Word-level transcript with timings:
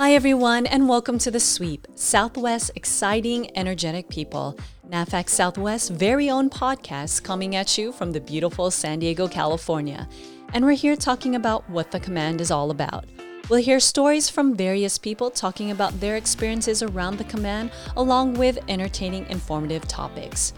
Hi, 0.00 0.12
everyone, 0.12 0.64
and 0.66 0.88
welcome 0.88 1.18
to 1.18 1.30
The 1.32 1.40
Sweep, 1.40 1.88
Southwest 1.96 2.70
Exciting, 2.76 3.50
Energetic 3.56 4.08
People, 4.08 4.56
NAVFAC 4.88 5.28
Southwest's 5.28 5.88
very 5.88 6.30
own 6.30 6.50
podcast 6.50 7.24
coming 7.24 7.56
at 7.56 7.76
you 7.76 7.90
from 7.90 8.12
the 8.12 8.20
beautiful 8.20 8.70
San 8.70 9.00
Diego, 9.00 9.26
California. 9.26 10.08
And 10.54 10.64
we're 10.64 10.76
here 10.76 10.94
talking 10.94 11.34
about 11.34 11.68
what 11.68 11.90
the 11.90 11.98
command 11.98 12.40
is 12.40 12.52
all 12.52 12.70
about. 12.70 13.06
We'll 13.50 13.60
hear 13.60 13.80
stories 13.80 14.28
from 14.28 14.54
various 14.54 14.98
people 14.98 15.32
talking 15.32 15.72
about 15.72 15.98
their 15.98 16.14
experiences 16.14 16.80
around 16.80 17.18
the 17.18 17.24
command, 17.24 17.72
along 17.96 18.34
with 18.34 18.56
entertaining, 18.68 19.26
informative 19.26 19.88
topics. 19.88 20.52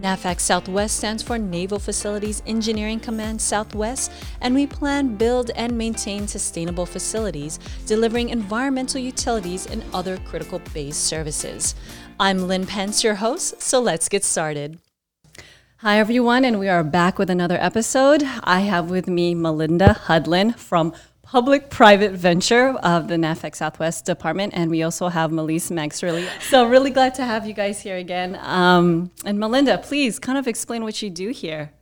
NAVFAC 0.00 0.40
Southwest 0.40 0.98
stands 0.98 1.22
for 1.22 1.38
Naval 1.38 1.78
Facilities 1.78 2.42
Engineering 2.46 3.00
Command 3.00 3.40
Southwest, 3.40 4.12
and 4.42 4.54
we 4.54 4.66
plan, 4.66 5.16
build, 5.16 5.50
and 5.56 5.76
maintain 5.78 6.28
sustainable 6.28 6.84
facilities, 6.84 7.58
delivering 7.86 8.28
environmental 8.28 9.00
utilities 9.00 9.64
and 9.64 9.82
other 9.94 10.18
critical 10.18 10.60
base 10.74 10.98
services. 10.98 11.74
I'm 12.20 12.46
Lynn 12.46 12.66
Pence, 12.66 13.02
your 13.02 13.14
host, 13.14 13.62
so 13.62 13.80
let's 13.80 14.10
get 14.10 14.22
started. 14.22 14.78
Hi, 15.78 15.98
everyone, 15.98 16.44
and 16.44 16.58
we 16.58 16.68
are 16.68 16.84
back 16.84 17.18
with 17.18 17.30
another 17.30 17.56
episode. 17.58 18.22
I 18.44 18.60
have 18.60 18.90
with 18.90 19.08
me 19.08 19.34
Melinda 19.34 19.94
Hudlin 19.94 20.58
from 20.58 20.92
public 21.26 21.70
private 21.70 22.12
venture 22.12 22.68
of 22.82 23.08
the 23.08 23.16
NAVFAC 23.16 23.56
Southwest 23.56 24.04
Department, 24.04 24.54
and 24.54 24.70
we 24.70 24.82
also 24.82 25.08
have 25.08 25.30
Melise 25.32 25.70
Maxerly. 25.72 26.28
So, 26.40 26.66
really 26.68 26.90
glad 26.90 27.14
to 27.16 27.24
have 27.24 27.46
you 27.46 27.52
guys 27.52 27.80
here 27.80 27.96
again. 27.96 28.38
Um, 28.40 29.10
and 29.24 29.38
Melinda, 29.38 29.78
please 29.78 30.18
kind 30.18 30.38
of 30.38 30.46
explain 30.46 30.84
what 30.84 31.02
you 31.02 31.10
do 31.10 31.30
here. 31.30 31.72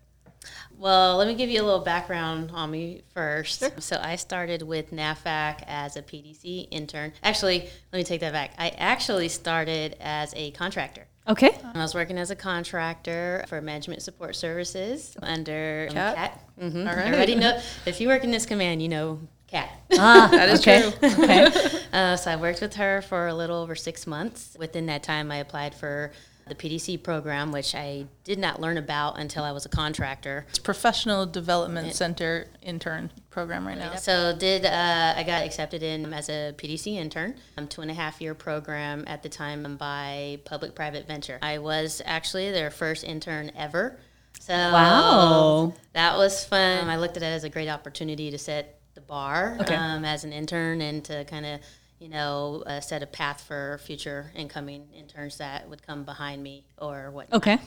Well, 0.77 1.19
let 1.19 1.29
me 1.29 1.35
give 1.35 1.51
you 1.51 1.63
a 1.63 1.65
little 1.65 1.81
background 1.81 2.51
on 2.53 2.71
me 2.71 3.03
first. 3.13 3.61
Sure. 3.61 3.71
So, 3.79 4.01
I 4.03 4.17
started 4.17 4.63
with 4.63 4.91
NAVFAC 4.91 5.65
as 5.67 5.97
a 5.97 6.03
PDC 6.03 6.69
intern. 6.71 7.13
Actually, 7.23 7.69
let 7.93 7.99
me 7.99 8.05
take 8.05 8.21
that 8.21 8.33
back. 8.33 8.53
I 8.59 8.71
actually 8.71 9.29
started 9.29 9.97
as 10.01 10.33
a 10.35 10.53
contractor. 10.53 11.07
Okay. 11.27 11.57
I 11.75 11.79
was 11.79 11.95
working 11.95 12.19
as 12.19 12.31
a 12.31 12.37
contractor 12.37 13.45
for 13.49 13.63
management 13.63 14.03
support 14.03 14.37
services 14.37 15.17
under 15.23 15.89
CAT. 15.91 16.17
CAT. 16.17 16.49
Mm-hmm. 16.61 16.79
All 16.81 16.85
right. 16.85 17.07
Everybody 17.07 17.35
know 17.35 17.59
if 17.87 17.99
you 17.99 18.09
work 18.09 18.25
in 18.25 18.31
this 18.31 18.45
command, 18.45 18.83
you 18.83 18.91
know 18.91 19.21
Cat. 19.49 19.71
Ah, 19.93 20.29
that 20.33 20.49
is 20.49 20.61
okay. 20.61 20.91
true. 20.91 21.25
okay. 21.25 21.49
Uh, 21.95 22.17
so 22.17 22.29
I 22.29 22.35
worked 22.35 22.61
with 22.61 22.75
her 22.75 23.03
for 23.03 23.29
a 23.29 23.35
little 23.35 23.63
over 23.63 23.77
six 23.77 24.05
months. 24.05 24.57
Within 24.59 24.87
that 24.87 25.05
time, 25.05 25.31
I 25.31 25.37
applied 25.37 25.77
for 25.77 26.11
the 26.47 26.55
PDC 26.55 27.03
program, 27.03 27.53
which 27.53 27.75
I 27.75 28.07
did 28.25 28.39
not 28.39 28.61
learn 28.61 28.77
about 28.79 29.19
until 29.19 29.45
I 29.45 29.53
was 29.53 29.65
a 29.65 29.69
contractor. 29.69 30.47
It's 30.51 30.59
Professional 30.59 31.25
Development 31.27 31.89
it, 31.89 31.95
Center 31.95 32.49
intern 32.63 33.11
program 33.31 33.67
right 33.67 33.79
now. 33.79 33.95
So 33.95 34.35
did 34.37 34.67
uh, 34.67 35.15
I 35.17 35.23
got 35.23 35.45
accepted 35.45 35.83
in 35.83 36.13
as 36.13 36.29
a 36.29 36.53
PDC 36.57 36.95
intern, 36.95 37.37
um, 37.57 37.69
two 37.69 37.81
and 37.81 37.91
a 37.91 37.95
half 37.95 38.21
year 38.21 38.35
program 38.35 39.05
at 39.07 39.23
the 39.23 39.29
time 39.29 39.77
by 39.77 40.41
Public 40.45 40.75
Private 40.75 41.07
Venture. 41.07 41.39
I 41.41 41.59
was 41.59 42.03
actually 42.05 42.51
their 42.51 42.71
first 42.71 43.05
intern 43.05 43.53
ever. 43.57 43.99
So 44.41 44.53
wow, 44.53 45.73
that 45.95 46.19
was 46.19 46.45
fun. 46.45 46.91
I 46.91 46.97
looked 46.97 47.17
at 47.17 47.23
it 47.23 47.27
as 47.27 47.45
a 47.45 47.49
great 47.49 47.69
opportunity 47.69 48.31
to 48.31 48.39
set 48.39 48.81
the 48.95 49.01
bar 49.01 49.57
okay. 49.61 49.75
um, 49.75 50.05
as 50.05 50.25
an 50.25 50.33
intern 50.33 50.81
and 50.81 51.05
to 51.05 51.25
kind 51.25 51.47
of 51.47 51.61
you 51.99 52.09
know 52.09 52.63
uh, 52.67 52.81
set 52.81 53.03
a 53.03 53.07
path 53.07 53.43
for 53.43 53.79
future 53.85 54.31
incoming 54.35 54.87
interns 54.95 55.39
that 55.39 55.69
would 55.69 55.85
come 55.87 56.05
behind 56.05 56.43
me 56.43 56.65
or 56.79 57.11
what 57.11 57.33
okay. 57.33 57.59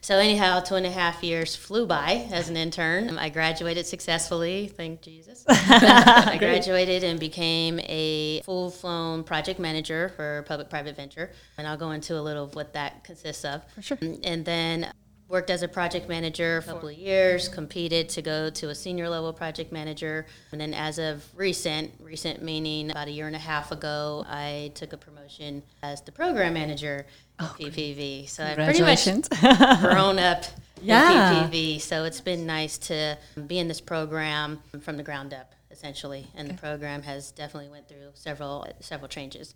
So 0.00 0.18
anyhow 0.18 0.60
two 0.60 0.74
and 0.74 0.84
a 0.84 0.90
half 0.90 1.22
years 1.22 1.54
flew 1.54 1.86
by 1.86 2.26
as 2.32 2.48
an 2.48 2.56
intern. 2.56 3.16
I 3.16 3.28
graduated 3.28 3.86
successfully 3.86 4.66
thank 4.66 5.02
jesus. 5.02 5.44
I 5.48 6.36
graduated 6.38 7.04
and 7.04 7.20
became 7.20 7.78
a 7.80 8.42
full-flown 8.42 9.24
project 9.24 9.60
manager 9.60 10.12
for 10.16 10.44
public 10.48 10.68
private 10.68 10.96
venture 10.96 11.30
and 11.56 11.66
i'll 11.66 11.76
go 11.76 11.92
into 11.92 12.18
a 12.18 12.22
little 12.22 12.44
of 12.44 12.54
what 12.54 12.72
that 12.74 13.04
consists 13.04 13.44
of. 13.44 13.62
For 13.74 13.82
sure. 13.82 13.98
And 14.02 14.44
then 14.44 14.90
worked 15.28 15.50
as 15.50 15.62
a 15.62 15.68
project 15.68 16.08
manager 16.08 16.62
for 16.62 16.70
a 16.70 16.74
couple 16.74 16.88
of 16.88 16.96
years, 16.96 17.48
competed 17.48 18.08
to 18.08 18.22
go 18.22 18.48
to 18.48 18.70
a 18.70 18.74
senior 18.74 19.08
level 19.08 19.32
project 19.32 19.70
manager. 19.70 20.26
And 20.52 20.60
then 20.60 20.72
as 20.72 20.98
of 20.98 21.24
recent, 21.36 21.92
recent 22.00 22.42
meaning 22.42 22.90
about 22.90 23.08
a 23.08 23.10
year 23.10 23.26
and 23.26 23.36
a 23.36 23.40
half 23.40 23.70
ago, 23.70 24.24
I 24.26 24.72
took 24.74 24.92
a 24.92 24.96
promotion 24.96 25.62
as 25.82 26.00
the 26.00 26.12
program 26.12 26.54
manager 26.54 27.06
oh, 27.38 27.54
PPV. 27.58 28.28
So 28.28 28.42
I've 28.42 28.56
pretty 28.56 28.80
much 28.80 29.04
grown 29.80 30.18
up 30.18 30.44
yeah. 30.80 31.44
in 31.44 31.50
PPV. 31.50 31.80
So 31.80 32.04
it's 32.04 32.22
been 32.22 32.46
nice 32.46 32.78
to 32.78 33.18
be 33.46 33.58
in 33.58 33.68
this 33.68 33.82
program 33.82 34.60
from 34.80 34.96
the 34.96 35.02
ground 35.02 35.34
up, 35.34 35.52
essentially. 35.70 36.26
And 36.34 36.48
okay. 36.48 36.56
the 36.56 36.60
program 36.60 37.02
has 37.02 37.32
definitely 37.32 37.68
went 37.68 37.86
through 37.86 38.12
several 38.14 38.66
several 38.80 39.08
changes. 39.08 39.54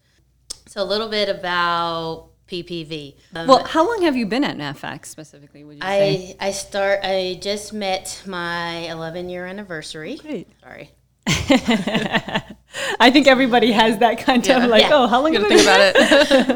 So 0.66 0.82
a 0.82 0.84
little 0.84 1.08
bit 1.08 1.28
about 1.28 2.31
PPV. 2.48 3.16
Um, 3.34 3.46
well, 3.46 3.64
how 3.64 3.86
long 3.86 4.02
have 4.02 4.16
you 4.16 4.26
been 4.26 4.44
at 4.44 4.56
NAVFAC 4.56 5.06
specifically? 5.06 5.64
Would 5.64 5.76
you 5.76 5.82
I 5.82 5.98
say? 5.98 6.36
I 6.40 6.50
start. 6.52 7.00
I 7.02 7.38
just 7.40 7.72
met 7.72 8.22
my 8.26 8.90
11 8.90 9.28
year 9.28 9.46
anniversary. 9.46 10.16
Great. 10.16 10.48
Sorry. 10.60 10.90
I 13.00 13.10
think 13.10 13.26
everybody 13.26 13.72
has 13.72 13.98
that 13.98 14.18
kind 14.18 14.46
yeah. 14.46 14.64
of 14.64 14.70
like, 14.70 14.82
yeah. 14.82 14.90
oh, 14.92 15.06
how 15.06 15.22
long 15.22 15.34
have 15.34 15.42
you 15.42 15.48
think 15.48 15.62
about 15.62 15.80
it? 15.80 15.96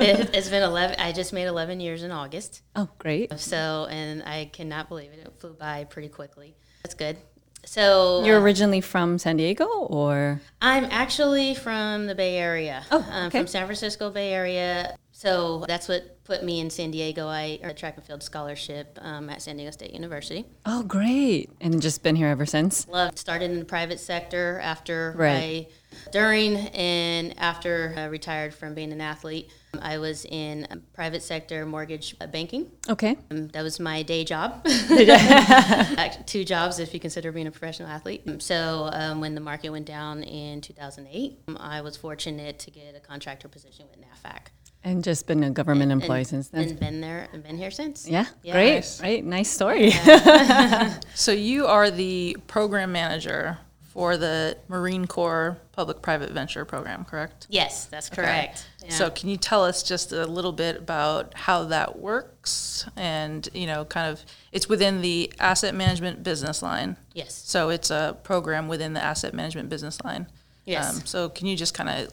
it? 0.02 0.30
It's 0.34 0.48
been 0.48 0.62
11. 0.62 0.96
I 0.98 1.12
just 1.12 1.32
made 1.32 1.46
11 1.46 1.80
years 1.80 2.02
in 2.02 2.10
August. 2.10 2.62
Oh, 2.74 2.88
great. 2.98 3.38
So, 3.38 3.86
and 3.90 4.22
I 4.22 4.50
cannot 4.52 4.88
believe 4.88 5.12
it. 5.12 5.20
It 5.20 5.32
flew 5.38 5.52
by 5.52 5.84
pretty 5.84 6.08
quickly. 6.08 6.56
That's 6.82 6.94
good. 6.94 7.16
So 7.64 8.24
you're 8.24 8.38
uh, 8.38 8.42
originally 8.42 8.80
from 8.80 9.18
San 9.18 9.36
Diego, 9.36 9.66
or 9.66 10.40
I'm 10.62 10.84
actually 10.84 11.56
from 11.56 12.06
the 12.06 12.14
Bay 12.14 12.36
Area. 12.36 12.84
Oh, 12.92 12.98
okay. 12.98 13.10
Um, 13.10 13.30
from 13.30 13.46
San 13.48 13.66
Francisco 13.66 14.08
Bay 14.10 14.32
Area. 14.32 14.96
So 15.16 15.64
that's 15.66 15.88
what 15.88 16.22
put 16.24 16.44
me 16.44 16.60
in 16.60 16.68
San 16.68 16.90
Diego. 16.90 17.26
I 17.26 17.58
earned 17.62 17.70
a 17.70 17.74
track 17.74 17.96
and 17.96 18.04
field 18.04 18.22
scholarship 18.22 18.98
um, 19.00 19.30
at 19.30 19.40
San 19.40 19.56
Diego 19.56 19.70
State 19.70 19.94
University. 19.94 20.44
Oh, 20.66 20.82
great! 20.82 21.48
And 21.58 21.80
just 21.80 22.02
been 22.02 22.16
here 22.16 22.28
ever 22.28 22.44
since. 22.44 22.86
Loved. 22.86 23.18
Started 23.18 23.50
in 23.50 23.58
the 23.58 23.64
private 23.64 23.98
sector 23.98 24.60
after 24.62 25.14
right. 25.16 25.32
I, 25.32 25.68
during 26.12 26.56
and 26.56 27.32
after 27.38 27.94
I 27.96 28.04
retired 28.04 28.52
from 28.52 28.74
being 28.74 28.92
an 28.92 29.00
athlete. 29.00 29.50
I 29.80 29.96
was 29.96 30.26
in 30.26 30.82
private 30.92 31.22
sector 31.22 31.64
mortgage 31.64 32.14
banking. 32.30 32.70
Okay. 32.86 33.16
Um, 33.30 33.48
that 33.48 33.62
was 33.62 33.80
my 33.80 34.02
day 34.02 34.22
job. 34.22 34.66
Two 36.26 36.44
jobs 36.44 36.78
if 36.78 36.92
you 36.92 37.00
consider 37.00 37.32
being 37.32 37.46
a 37.46 37.50
professional 37.50 37.88
athlete. 37.88 38.42
So 38.42 38.90
um, 38.92 39.22
when 39.22 39.34
the 39.34 39.40
market 39.40 39.70
went 39.70 39.86
down 39.86 40.22
in 40.24 40.60
2008, 40.60 41.38
I 41.58 41.80
was 41.80 41.96
fortunate 41.96 42.58
to 42.58 42.70
get 42.70 42.94
a 42.94 43.00
contractor 43.00 43.48
position 43.48 43.86
with 43.90 44.00
NAVFAC. 44.00 44.48
And 44.86 45.02
just 45.02 45.26
been 45.26 45.42
a 45.42 45.50
government 45.50 45.90
and, 45.90 46.00
employee 46.00 46.20
and, 46.20 46.28
since 46.28 46.48
then. 46.48 46.68
And 46.68 46.78
been 46.78 47.00
there 47.00 47.26
and 47.32 47.42
been 47.42 47.58
here 47.58 47.72
since. 47.72 48.08
Yeah, 48.08 48.26
yeah. 48.44 48.52
great, 48.52 48.74
nice. 48.76 49.02
right? 49.02 49.24
Nice 49.24 49.50
story. 49.50 49.88
Yeah. 49.88 51.00
so 51.16 51.32
you 51.32 51.66
are 51.66 51.90
the 51.90 52.36
program 52.46 52.92
manager 52.92 53.58
for 53.96 54.16
the 54.16 54.56
Marine 54.68 55.06
Corps 55.06 55.58
Public 55.72 56.02
Private 56.02 56.30
Venture 56.30 56.64
Program, 56.64 57.04
correct? 57.04 57.48
Yes, 57.50 57.86
that's 57.86 58.08
correct. 58.08 58.68
Okay. 58.78 58.90
Yeah. 58.90 58.94
So 58.94 59.10
can 59.10 59.28
you 59.28 59.36
tell 59.36 59.64
us 59.64 59.82
just 59.82 60.12
a 60.12 60.24
little 60.24 60.52
bit 60.52 60.76
about 60.76 61.34
how 61.34 61.64
that 61.64 61.98
works 61.98 62.88
and, 62.94 63.48
you 63.54 63.66
know, 63.66 63.86
kind 63.86 64.12
of 64.12 64.24
it's 64.52 64.68
within 64.68 65.00
the 65.00 65.32
asset 65.40 65.74
management 65.74 66.22
business 66.22 66.62
line. 66.62 66.96
Yes. 67.12 67.34
So 67.34 67.70
it's 67.70 67.90
a 67.90 68.16
program 68.22 68.68
within 68.68 68.92
the 68.92 69.02
asset 69.02 69.34
management 69.34 69.68
business 69.68 70.00
line. 70.04 70.28
Yes. 70.64 70.94
Um, 70.94 71.06
so 71.06 71.28
can 71.28 71.48
you 71.48 71.56
just 71.56 71.74
kind 71.74 71.88
of 71.88 72.12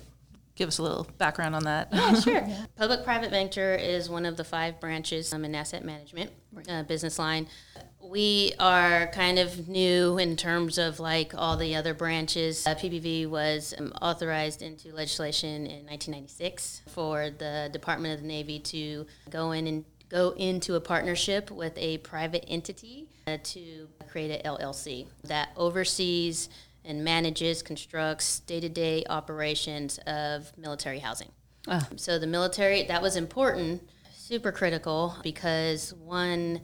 give 0.55 0.67
us 0.67 0.77
a 0.77 0.83
little 0.83 1.07
background 1.17 1.55
on 1.55 1.63
that. 1.63 1.89
Yeah, 1.91 2.13
sure. 2.19 2.33
yeah. 2.33 2.65
Public 2.75 3.03
private 3.03 3.29
venture 3.31 3.75
is 3.75 4.09
one 4.09 4.25
of 4.25 4.37
the 4.37 4.43
five 4.43 4.79
branches 4.79 5.33
um, 5.33 5.45
in 5.45 5.55
asset 5.55 5.83
management 5.83 6.31
uh, 6.69 6.83
business 6.83 7.17
line. 7.17 7.47
We 8.01 8.53
are 8.59 9.07
kind 9.07 9.39
of 9.39 9.69
new 9.69 10.17
in 10.17 10.35
terms 10.35 10.77
of 10.77 10.99
like 10.99 11.33
all 11.35 11.57
the 11.57 11.75
other 11.75 11.93
branches. 11.93 12.67
Uh, 12.67 12.75
PPV 12.75 13.27
was 13.27 13.73
um, 13.77 13.93
authorized 14.01 14.61
into 14.61 14.93
legislation 14.93 15.65
in 15.65 15.85
1996 15.85 16.81
for 16.89 17.29
the 17.29 17.69
Department 17.71 18.13
of 18.15 18.21
the 18.21 18.27
Navy 18.27 18.59
to 18.59 19.05
go 19.29 19.51
in 19.51 19.67
and 19.67 19.85
go 20.09 20.31
into 20.37 20.75
a 20.75 20.81
partnership 20.81 21.49
with 21.49 21.73
a 21.77 21.97
private 21.99 22.45
entity 22.47 23.07
uh, 23.25 23.37
to 23.43 23.87
create 24.09 24.29
an 24.29 24.57
LLC 24.57 25.07
that 25.23 25.49
oversees 25.57 26.49
and 26.85 27.03
manages, 27.03 27.61
constructs 27.61 28.39
day 28.41 28.59
to 28.59 28.69
day 28.69 29.03
operations 29.09 29.99
of 29.99 30.51
military 30.57 30.99
housing. 30.99 31.29
Ah. 31.67 31.87
So 31.95 32.19
the 32.19 32.27
military, 32.27 32.83
that 32.83 33.01
was 33.01 33.15
important, 33.15 33.89
super 34.13 34.51
critical, 34.51 35.15
because 35.23 35.93
one, 35.93 36.61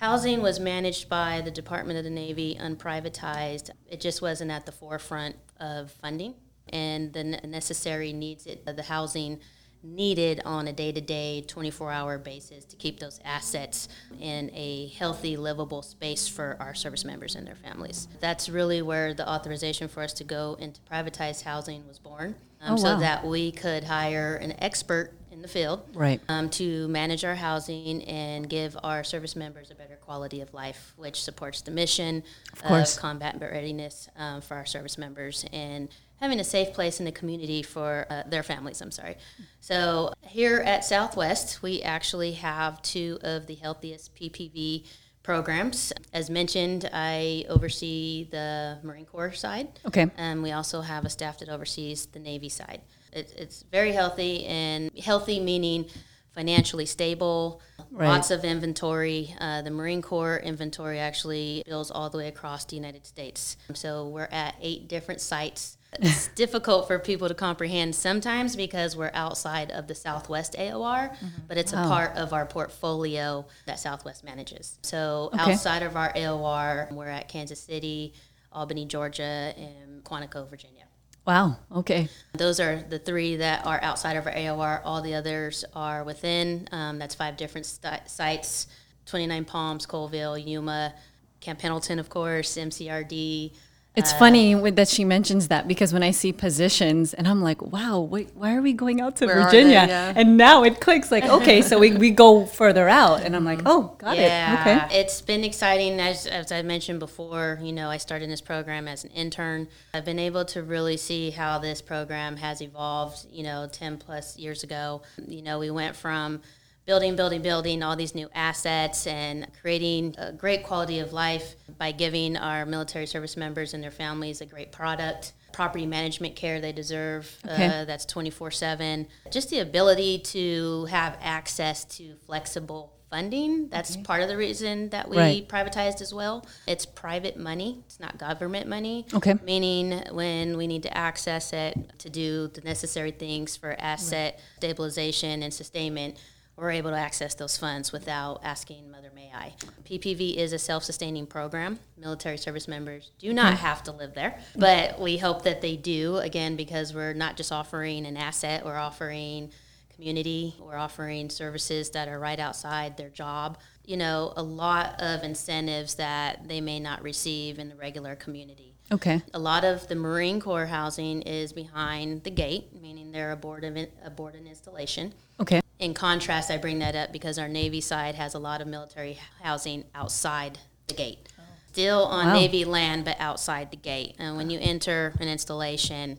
housing 0.00 0.42
was 0.42 0.58
managed 0.58 1.08
by 1.08 1.40
the 1.42 1.50
Department 1.50 1.98
of 1.98 2.04
the 2.04 2.10
Navy, 2.10 2.56
unprivatized. 2.60 3.70
It 3.86 4.00
just 4.00 4.20
wasn't 4.20 4.50
at 4.50 4.66
the 4.66 4.72
forefront 4.72 5.36
of 5.60 5.92
funding 5.92 6.34
and 6.70 7.12
the 7.12 7.24
necessary 7.24 8.12
needs 8.12 8.48
of 8.66 8.76
the 8.76 8.82
housing 8.82 9.40
needed 9.84 10.40
on 10.44 10.66
a 10.66 10.72
day-to-day 10.72 11.44
24-hour 11.46 12.18
basis 12.18 12.64
to 12.64 12.76
keep 12.76 12.98
those 12.98 13.20
assets 13.24 13.88
in 14.20 14.50
a 14.54 14.88
healthy 14.98 15.36
livable 15.36 15.82
space 15.82 16.26
for 16.26 16.56
our 16.58 16.74
service 16.74 17.04
members 17.04 17.34
and 17.36 17.46
their 17.46 17.54
families 17.54 18.08
that's 18.20 18.48
really 18.48 18.80
where 18.82 19.14
the 19.14 19.28
authorization 19.28 19.86
for 19.88 20.02
us 20.02 20.12
to 20.14 20.24
go 20.24 20.56
into 20.58 20.80
privatized 20.90 21.42
housing 21.42 21.86
was 21.86 21.98
born 21.98 22.34
um, 22.62 22.74
Oh, 22.74 22.76
so 22.76 22.94
wow. 22.94 23.00
that 23.00 23.26
we 23.26 23.52
could 23.52 23.84
hire 23.84 24.36
an 24.36 24.54
expert 24.62 25.12
in 25.30 25.42
the 25.42 25.48
field 25.48 25.82
Right. 25.92 26.20
um, 26.30 26.48
to 26.50 26.88
manage 26.88 27.24
our 27.24 27.34
housing 27.34 28.02
and 28.04 28.48
give 28.48 28.74
our 28.82 29.04
service 29.04 29.36
members 29.36 29.70
a 29.70 29.74
better 29.74 29.96
quality 29.96 30.40
of 30.40 30.54
life, 30.54 30.94
which 30.96 31.22
supports 31.22 31.60
the 31.60 31.70
mission 31.72 32.22
of, 32.54 32.62
course. 32.62 32.96
combat 32.96 33.36
readiness 33.40 34.08
um, 34.16 34.40
for 34.40 34.54
our 34.56 34.64
service 34.64 34.96
members 34.96 35.44
and 35.52 35.88
having 36.20 36.40
a 36.40 36.44
safe 36.44 36.72
place 36.72 36.98
in 37.00 37.04
the 37.04 37.12
community 37.12 37.62
for 37.62 38.06
uh, 38.10 38.22
their 38.26 38.42
families. 38.42 38.80
I'm 38.80 38.90
sorry. 38.90 39.16
So 39.60 40.12
here 40.22 40.58
at 40.64 40.84
Southwest, 40.84 41.62
we 41.62 41.82
actually 41.82 42.32
have 42.32 42.80
two 42.82 43.18
of 43.22 43.46
the 43.46 43.54
healthiest 43.56 44.14
PPV 44.14 44.86
programs. 45.22 45.92
As 46.12 46.28
mentioned, 46.30 46.88
I 46.92 47.44
oversee 47.48 48.28
the 48.30 48.78
Marine 48.82 49.06
Corps 49.06 49.32
side. 49.32 49.68
Okay. 49.86 50.06
And 50.16 50.42
we 50.42 50.52
also 50.52 50.82
have 50.82 51.04
a 51.04 51.10
staff 51.10 51.38
that 51.38 51.48
oversees 51.48 52.06
the 52.06 52.18
Navy 52.18 52.48
side. 52.48 52.82
It, 53.12 53.32
it's 53.36 53.64
very 53.70 53.92
healthy, 53.92 54.44
and 54.46 54.90
healthy 54.98 55.40
meaning 55.40 55.86
financially 56.34 56.84
stable, 56.86 57.60
Right. 57.92 58.08
lots 58.08 58.32
of 58.32 58.44
inventory. 58.44 59.34
Uh, 59.40 59.62
the 59.62 59.70
Marine 59.70 60.02
Corps 60.02 60.38
inventory 60.38 60.98
actually 60.98 61.62
bills 61.64 61.92
all 61.92 62.10
the 62.10 62.18
way 62.18 62.26
across 62.26 62.64
the 62.64 62.74
United 62.74 63.06
States. 63.06 63.56
So 63.72 64.08
we're 64.08 64.28
at 64.32 64.56
eight 64.60 64.88
different 64.88 65.20
sites. 65.20 65.78
It's 66.00 66.28
difficult 66.28 66.86
for 66.86 66.98
people 66.98 67.28
to 67.28 67.34
comprehend 67.34 67.94
sometimes 67.94 68.56
because 68.56 68.96
we're 68.96 69.10
outside 69.14 69.70
of 69.70 69.86
the 69.86 69.94
Southwest 69.94 70.54
AOR, 70.58 71.14
but 71.48 71.56
it's 71.56 71.72
a 71.72 71.76
part 71.76 72.16
of 72.16 72.32
our 72.32 72.46
portfolio 72.46 73.46
that 73.66 73.78
Southwest 73.78 74.24
manages. 74.24 74.78
So 74.82 75.30
Okay. 75.34 75.52
outside 75.52 75.82
of 75.82 75.96
our 75.96 76.12
AOR, 76.14 76.88
we're 76.92 77.08
at 77.08 77.28
Kansas 77.28 77.60
City, 77.60 78.14
Albany, 78.52 78.84
Georgia, 78.86 79.54
and 79.56 80.02
Quantico, 80.04 80.48
Virginia. 80.48 80.84
Wow. 81.26 81.56
Okay. 81.74 82.08
Those 82.34 82.60
are 82.60 82.82
the 82.82 82.98
three 82.98 83.36
that 83.36 83.64
are 83.66 83.80
outside 83.82 84.16
of 84.16 84.26
our 84.26 84.32
AOR. 84.34 84.82
All 84.84 85.00
the 85.00 85.14
others 85.14 85.64
are 85.74 86.04
within. 86.04 86.68
Um, 86.70 86.98
that's 86.98 87.14
five 87.14 87.36
different 87.38 87.66
sti- 87.66 88.02
sites 88.06 88.66
29 89.06 89.44
Palms, 89.44 89.86
Colville, 89.86 90.36
Yuma, 90.38 90.94
Camp 91.40 91.58
Pendleton, 91.58 91.98
of 91.98 92.08
course, 92.08 92.56
MCRD. 92.56 93.52
It's 93.96 94.12
uh, 94.12 94.18
funny 94.18 94.56
with, 94.56 94.74
that 94.74 94.88
she 94.88 95.04
mentions 95.04 95.48
that 95.48 95.68
because 95.68 95.92
when 95.92 96.02
I 96.02 96.10
see 96.10 96.32
positions 96.32 97.14
and 97.14 97.28
I'm 97.28 97.40
like, 97.40 97.62
wow, 97.62 98.00
wait, 98.00 98.30
why 98.34 98.56
are 98.56 98.62
we 98.62 98.72
going 98.72 99.00
out 99.00 99.16
to 99.16 99.26
Virginia? 99.26 99.80
they? 99.82 99.86
Yeah. 99.86 100.12
And 100.16 100.36
now 100.36 100.64
it 100.64 100.80
clicks 100.80 101.12
like, 101.12 101.24
okay, 101.24 101.62
so 101.62 101.78
we, 101.78 101.92
we 101.96 102.10
go 102.10 102.44
further 102.44 102.88
out. 102.88 103.22
And 103.22 103.36
I'm 103.36 103.44
like, 103.44 103.58
mm-hmm. 103.58 103.68
oh, 103.68 103.94
got 103.98 104.16
yeah, 104.16 104.52
it. 104.52 104.86
Okay. 104.86 105.00
it's 105.00 105.20
been 105.20 105.44
exciting. 105.44 106.00
As, 106.00 106.26
as 106.26 106.50
I 106.50 106.62
mentioned 106.62 106.98
before, 106.98 107.60
you 107.62 107.72
know, 107.72 107.88
I 107.88 107.98
started 107.98 108.28
this 108.28 108.40
program 108.40 108.88
as 108.88 109.04
an 109.04 109.10
intern. 109.10 109.68
I've 109.92 110.04
been 110.04 110.18
able 110.18 110.44
to 110.46 110.64
really 110.64 110.96
see 110.96 111.30
how 111.30 111.58
this 111.60 111.80
program 111.80 112.36
has 112.38 112.60
evolved, 112.60 113.26
you 113.30 113.44
know, 113.44 113.68
10 113.70 113.98
plus 113.98 114.36
years 114.36 114.64
ago. 114.64 115.02
You 115.24 115.42
know, 115.42 115.60
we 115.60 115.70
went 115.70 115.94
from 115.94 116.40
building, 116.86 117.16
building, 117.16 117.42
building 117.42 117.82
all 117.82 117.96
these 117.96 118.14
new 118.14 118.28
assets 118.34 119.06
and 119.06 119.46
creating 119.60 120.14
a 120.18 120.32
great 120.32 120.64
quality 120.64 120.98
of 120.98 121.12
life 121.12 121.56
by 121.78 121.92
giving 121.92 122.36
our 122.36 122.66
military 122.66 123.06
service 123.06 123.36
members 123.36 123.74
and 123.74 123.82
their 123.82 123.90
families 123.90 124.40
a 124.40 124.46
great 124.46 124.70
product. 124.72 125.32
Property 125.52 125.86
management 125.86 126.34
care 126.36 126.60
they 126.60 126.72
deserve. 126.72 127.32
Okay. 127.46 127.66
Uh, 127.66 127.84
that's 127.84 128.04
24 128.04 128.50
7. 128.50 129.06
Just 129.30 129.50
the 129.50 129.60
ability 129.60 130.18
to 130.18 130.84
have 130.86 131.16
access 131.22 131.84
to 131.96 132.14
flexible 132.26 132.92
funding. 133.08 133.68
That's 133.68 133.96
part 133.98 134.22
of 134.22 134.28
the 134.28 134.36
reason 134.36 134.88
that 134.90 135.08
we 135.08 135.16
Right. 135.16 135.48
privatized 135.48 136.00
as 136.02 136.12
well. 136.12 136.44
It's 136.66 136.84
private 136.84 137.36
money, 137.36 137.78
it's 137.86 138.00
not 138.00 138.18
government 138.18 138.66
money. 138.66 139.06
Okay. 139.14 139.34
Meaning 139.44 140.02
when 140.10 140.56
we 140.56 140.66
need 140.66 140.82
to 140.82 140.96
access 140.96 141.52
it 141.52 141.76
to 142.00 142.10
do 142.10 142.48
the 142.48 142.60
necessary 142.62 143.12
things 143.12 143.56
for 143.56 143.76
asset 143.78 144.40
stabilization 144.56 145.44
and 145.44 145.54
sustainment, 145.54 146.16
we're 146.56 146.70
able 146.70 146.90
to 146.90 146.96
access 146.96 147.34
those 147.34 147.56
funds 147.56 147.92
without 147.92 148.40
asking 148.44 148.90
Mother 148.90 149.10
May 149.14 149.30
I. 149.34 149.54
PPV 149.84 150.36
is 150.36 150.52
a 150.52 150.58
self-sustaining 150.58 151.26
program. 151.26 151.80
Military 151.96 152.38
service 152.38 152.68
members 152.68 153.10
do 153.18 153.32
not 153.32 153.54
mm-hmm. 153.54 153.66
have 153.66 153.82
to 153.84 153.92
live 153.92 154.14
there, 154.14 154.38
but 154.56 155.00
we 155.00 155.18
hope 155.18 155.42
that 155.42 155.60
they 155.60 155.76
do, 155.76 156.18
again, 156.18 156.56
because 156.56 156.94
we're 156.94 157.14
not 157.14 157.36
just 157.36 157.50
offering 157.50 158.06
an 158.06 158.16
asset, 158.16 158.64
we're 158.64 158.76
offering 158.76 159.50
community, 159.94 160.54
we're 160.60 160.76
offering 160.76 161.30
services 161.30 161.90
that 161.90 162.08
are 162.08 162.18
right 162.18 162.40
outside 162.40 162.96
their 162.96 163.10
job. 163.10 163.58
You 163.84 163.96
know, 163.96 164.32
a 164.36 164.42
lot 164.42 165.00
of 165.00 165.22
incentives 165.22 165.96
that 165.96 166.48
they 166.48 166.60
may 166.60 166.80
not 166.80 167.02
receive 167.02 167.58
in 167.58 167.68
the 167.68 167.76
regular 167.76 168.16
community. 168.16 168.74
Okay. 168.92 169.22
A 169.32 169.38
lot 169.38 169.64
of 169.64 169.88
the 169.88 169.94
Marine 169.94 170.40
Corps 170.40 170.66
housing 170.66 171.22
is 171.22 171.52
behind 171.52 172.22
the 172.24 172.30
gate, 172.30 172.80
meaning 172.80 173.12
they're 173.12 173.32
aboard 173.32 173.64
of 173.64 173.76
aboard 174.04 174.34
an 174.34 174.46
installation. 174.46 175.14
Okay. 175.40 175.60
In 175.84 175.92
contrast, 175.92 176.50
I 176.50 176.56
bring 176.56 176.78
that 176.78 176.94
up 176.96 177.12
because 177.12 177.38
our 177.38 177.46
Navy 177.46 177.82
side 177.82 178.14
has 178.14 178.32
a 178.32 178.38
lot 178.38 178.62
of 178.62 178.66
military 178.66 179.18
housing 179.42 179.84
outside 179.94 180.58
the 180.86 180.94
gate. 180.94 181.28
Still 181.72 182.06
on 182.06 182.28
Wow. 182.28 182.32
Navy 182.32 182.64
land, 182.64 183.04
but 183.04 183.20
outside 183.20 183.70
the 183.70 183.76
gate. 183.76 184.14
And 184.18 184.38
when 184.38 184.48
you 184.48 184.58
enter 184.62 185.12
an 185.20 185.28
installation, 185.28 186.18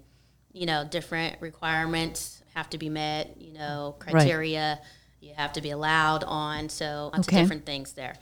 you 0.53 0.67
know, 0.67 0.83
different 0.83 1.41
requirements 1.41 2.43
have 2.53 2.69
to 2.69 2.77
be 2.77 2.89
met, 2.89 3.41
you 3.41 3.53
know, 3.53 3.95
criteria 3.97 4.79
you 5.19 5.33
have 5.33 5.53
to 5.53 5.61
be 5.61 5.71
allowed 5.71 6.23
on. 6.23 6.69
So 6.69 7.09
lots 7.11 7.27
Okay. 7.27 7.37
of 7.37 7.41
different 7.43 7.65
things 7.65 7.93
there. 7.93 8.13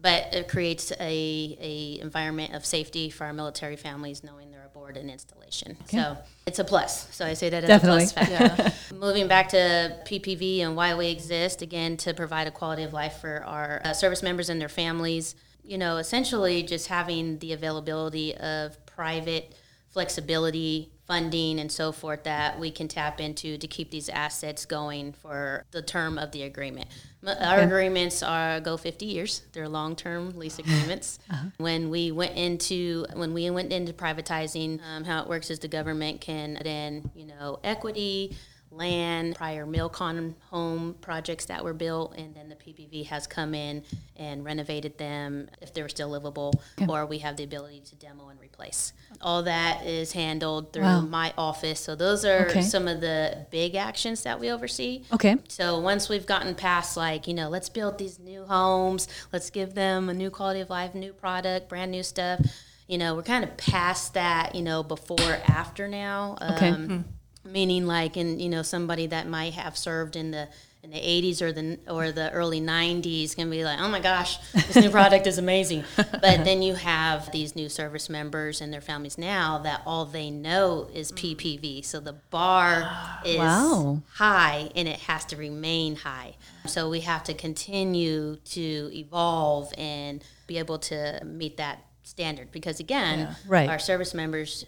But 0.00 0.32
it 0.32 0.48
creates 0.48 0.92
a, 0.92 0.96
a 1.00 1.98
environment 2.00 2.54
of 2.54 2.64
safety 2.64 3.10
for 3.10 3.24
our 3.24 3.32
military 3.32 3.76
families 3.76 4.22
knowing 4.22 4.50
they're 4.50 4.64
aboard 4.64 4.96
an 4.96 5.10
installation. 5.10 5.76
So 5.86 6.16
it's 6.46 6.58
a 6.58 6.64
plus. 6.64 7.12
So 7.14 7.26
I 7.26 7.34
say 7.34 7.50
that 7.50 7.64
as 7.64 7.68
Definitely. 7.68 8.04
a 8.04 8.08
plus 8.08 8.50
factor. 8.52 8.72
Moving 8.94 9.26
back 9.26 9.48
to 9.50 9.96
PPV 10.06 10.60
and 10.60 10.76
why 10.76 10.94
we 10.94 11.08
exist, 11.08 11.62
again, 11.62 11.96
to 11.98 12.14
provide 12.14 12.46
a 12.46 12.50
quality 12.50 12.84
of 12.84 12.92
life 12.92 13.18
for 13.20 13.44
our 13.44 13.80
uh, 13.84 13.92
service 13.92 14.22
members 14.22 14.48
and 14.48 14.60
their 14.60 14.68
families. 14.68 15.34
You 15.64 15.78
know, 15.78 15.96
essentially 15.96 16.62
just 16.62 16.86
having 16.86 17.38
the 17.38 17.52
availability 17.52 18.36
of 18.36 18.84
private 18.86 19.54
flexibility, 19.90 20.92
funding, 21.08 21.58
and 21.58 21.72
so 21.72 21.90
forth 21.90 22.24
that 22.24 22.60
we 22.60 22.70
can 22.70 22.86
tap 22.86 23.20
into 23.20 23.56
to 23.56 23.66
keep 23.66 23.90
these 23.90 24.10
assets 24.10 24.66
going 24.66 25.12
for 25.12 25.64
the 25.70 25.82
term 25.82 26.18
of 26.18 26.30
the 26.32 26.42
agreement. 26.42 26.86
Our 27.26 27.60
agreements 27.60 28.22
are 28.22 28.60
go 28.60 28.76
50 28.76 29.06
years. 29.06 29.42
They're 29.52 29.68
long-term 29.68 30.38
lease 30.38 30.58
agreements. 30.58 31.18
When 31.56 31.90
we 31.90 32.12
went 32.12 32.36
into 32.36 33.06
when 33.14 33.32
we 33.32 33.48
went 33.50 33.72
into 33.72 33.92
privatizing, 33.92 34.80
um, 34.82 35.04
how 35.04 35.22
it 35.22 35.28
works 35.28 35.50
is 35.50 35.58
the 35.58 35.68
government 35.68 36.20
can 36.20 36.58
then 36.62 37.10
you 37.14 37.26
know 37.26 37.58
equity 37.64 38.36
land, 38.70 39.34
prior 39.36 39.66
Milcon 39.66 40.34
home 40.50 40.94
projects 41.00 41.46
that 41.46 41.64
were 41.64 41.72
built, 41.72 42.14
and 42.16 42.34
then 42.34 42.48
the 42.48 42.54
PPV 42.54 43.06
has 43.06 43.26
come 43.26 43.54
in 43.54 43.82
and 44.16 44.44
renovated 44.44 44.98
them 44.98 45.48
if 45.60 45.72
they 45.72 45.82
were 45.82 45.88
still 45.88 46.08
livable, 46.08 46.52
or 46.88 47.06
we 47.06 47.18
have 47.18 47.36
the 47.36 47.44
ability 47.44 47.80
to 47.80 47.94
demo 47.96 48.28
and 48.28 48.38
replace. 48.40 48.92
All 49.22 49.42
that 49.44 49.86
is 49.86 50.12
handled 50.12 50.72
through 50.72 50.82
Wow. 50.84 51.00
my 51.02 51.32
office. 51.38 51.80
So 51.80 51.94
those 51.94 52.24
are 52.24 52.46
Okay. 52.48 52.62
some 52.62 52.88
of 52.88 53.00
the 53.00 53.46
big 53.50 53.74
actions 53.74 54.22
that 54.24 54.38
we 54.40 54.50
oversee. 54.50 55.02
Okay. 55.12 55.36
So 55.48 55.78
once 55.78 56.08
we've 56.08 56.26
gotten 56.26 56.54
past 56.54 56.96
like, 56.96 57.26
you 57.26 57.34
know, 57.34 57.48
let's 57.48 57.68
build 57.68 57.98
these 57.98 58.18
new 58.18 58.44
homes, 58.44 59.08
let's 59.32 59.50
give 59.50 59.74
them 59.74 60.08
a 60.08 60.14
new 60.14 60.30
quality 60.30 60.60
of 60.60 60.70
life, 60.70 60.94
new 60.94 61.12
product, 61.12 61.68
brand 61.68 61.90
new 61.90 62.02
stuff. 62.02 62.40
You 62.86 62.96
know, 62.98 63.14
we're 63.14 63.22
kind 63.22 63.44
of 63.44 63.56
past 63.56 64.14
that, 64.14 64.54
you 64.54 64.62
know, 64.62 64.82
before 64.82 65.20
after 65.46 65.88
now. 65.88 66.36
Okay. 66.40 66.70
Um, 66.70 67.04
meaning 67.44 67.86
like 67.86 68.16
in 68.16 68.38
you 68.38 68.48
know 68.48 68.62
somebody 68.62 69.06
that 69.06 69.26
might 69.28 69.54
have 69.54 69.76
served 69.76 70.16
in 70.16 70.30
the 70.30 70.48
in 70.82 70.90
the 70.92 70.96
80s 70.96 71.42
or 71.42 71.50
the 71.52 71.78
or 71.88 72.12
the 72.12 72.30
early 72.30 72.60
90s 72.60 73.34
can 73.34 73.50
be 73.50 73.64
like 73.64 73.80
oh 73.80 73.88
my 73.88 73.98
gosh 73.98 74.38
this 74.52 74.76
new 74.76 74.90
product 74.90 75.26
is 75.26 75.36
amazing. 75.38 75.82
But 75.96 76.44
then 76.44 76.62
you 76.62 76.74
have 76.74 77.32
these 77.32 77.56
new 77.56 77.68
service 77.68 78.08
members 78.08 78.60
and 78.60 78.72
their 78.72 78.80
families 78.80 79.18
now 79.18 79.58
that 79.58 79.82
all 79.86 80.04
they 80.04 80.30
know 80.30 80.88
is 80.94 81.10
mm. 81.10 81.36
ppv 81.36 81.84
so 81.84 81.98
the 82.00 82.12
bar 82.30 82.88
is 83.24 83.38
Wow. 83.38 84.02
high 84.14 84.70
and 84.76 84.86
it 84.86 85.00
has 85.00 85.24
to 85.26 85.36
remain 85.36 85.96
high. 85.96 86.36
So 86.66 86.88
we 86.88 87.00
have 87.00 87.24
to 87.24 87.34
continue 87.34 88.36
to 88.36 88.90
evolve 88.92 89.72
and 89.76 90.22
be 90.46 90.58
able 90.58 90.78
to 90.78 91.20
meet 91.24 91.56
that 91.56 91.84
standard 92.04 92.52
because 92.52 92.78
again 92.80 93.36
Right. 93.46 93.68
our 93.68 93.78
service 93.80 94.14
members 94.14 94.64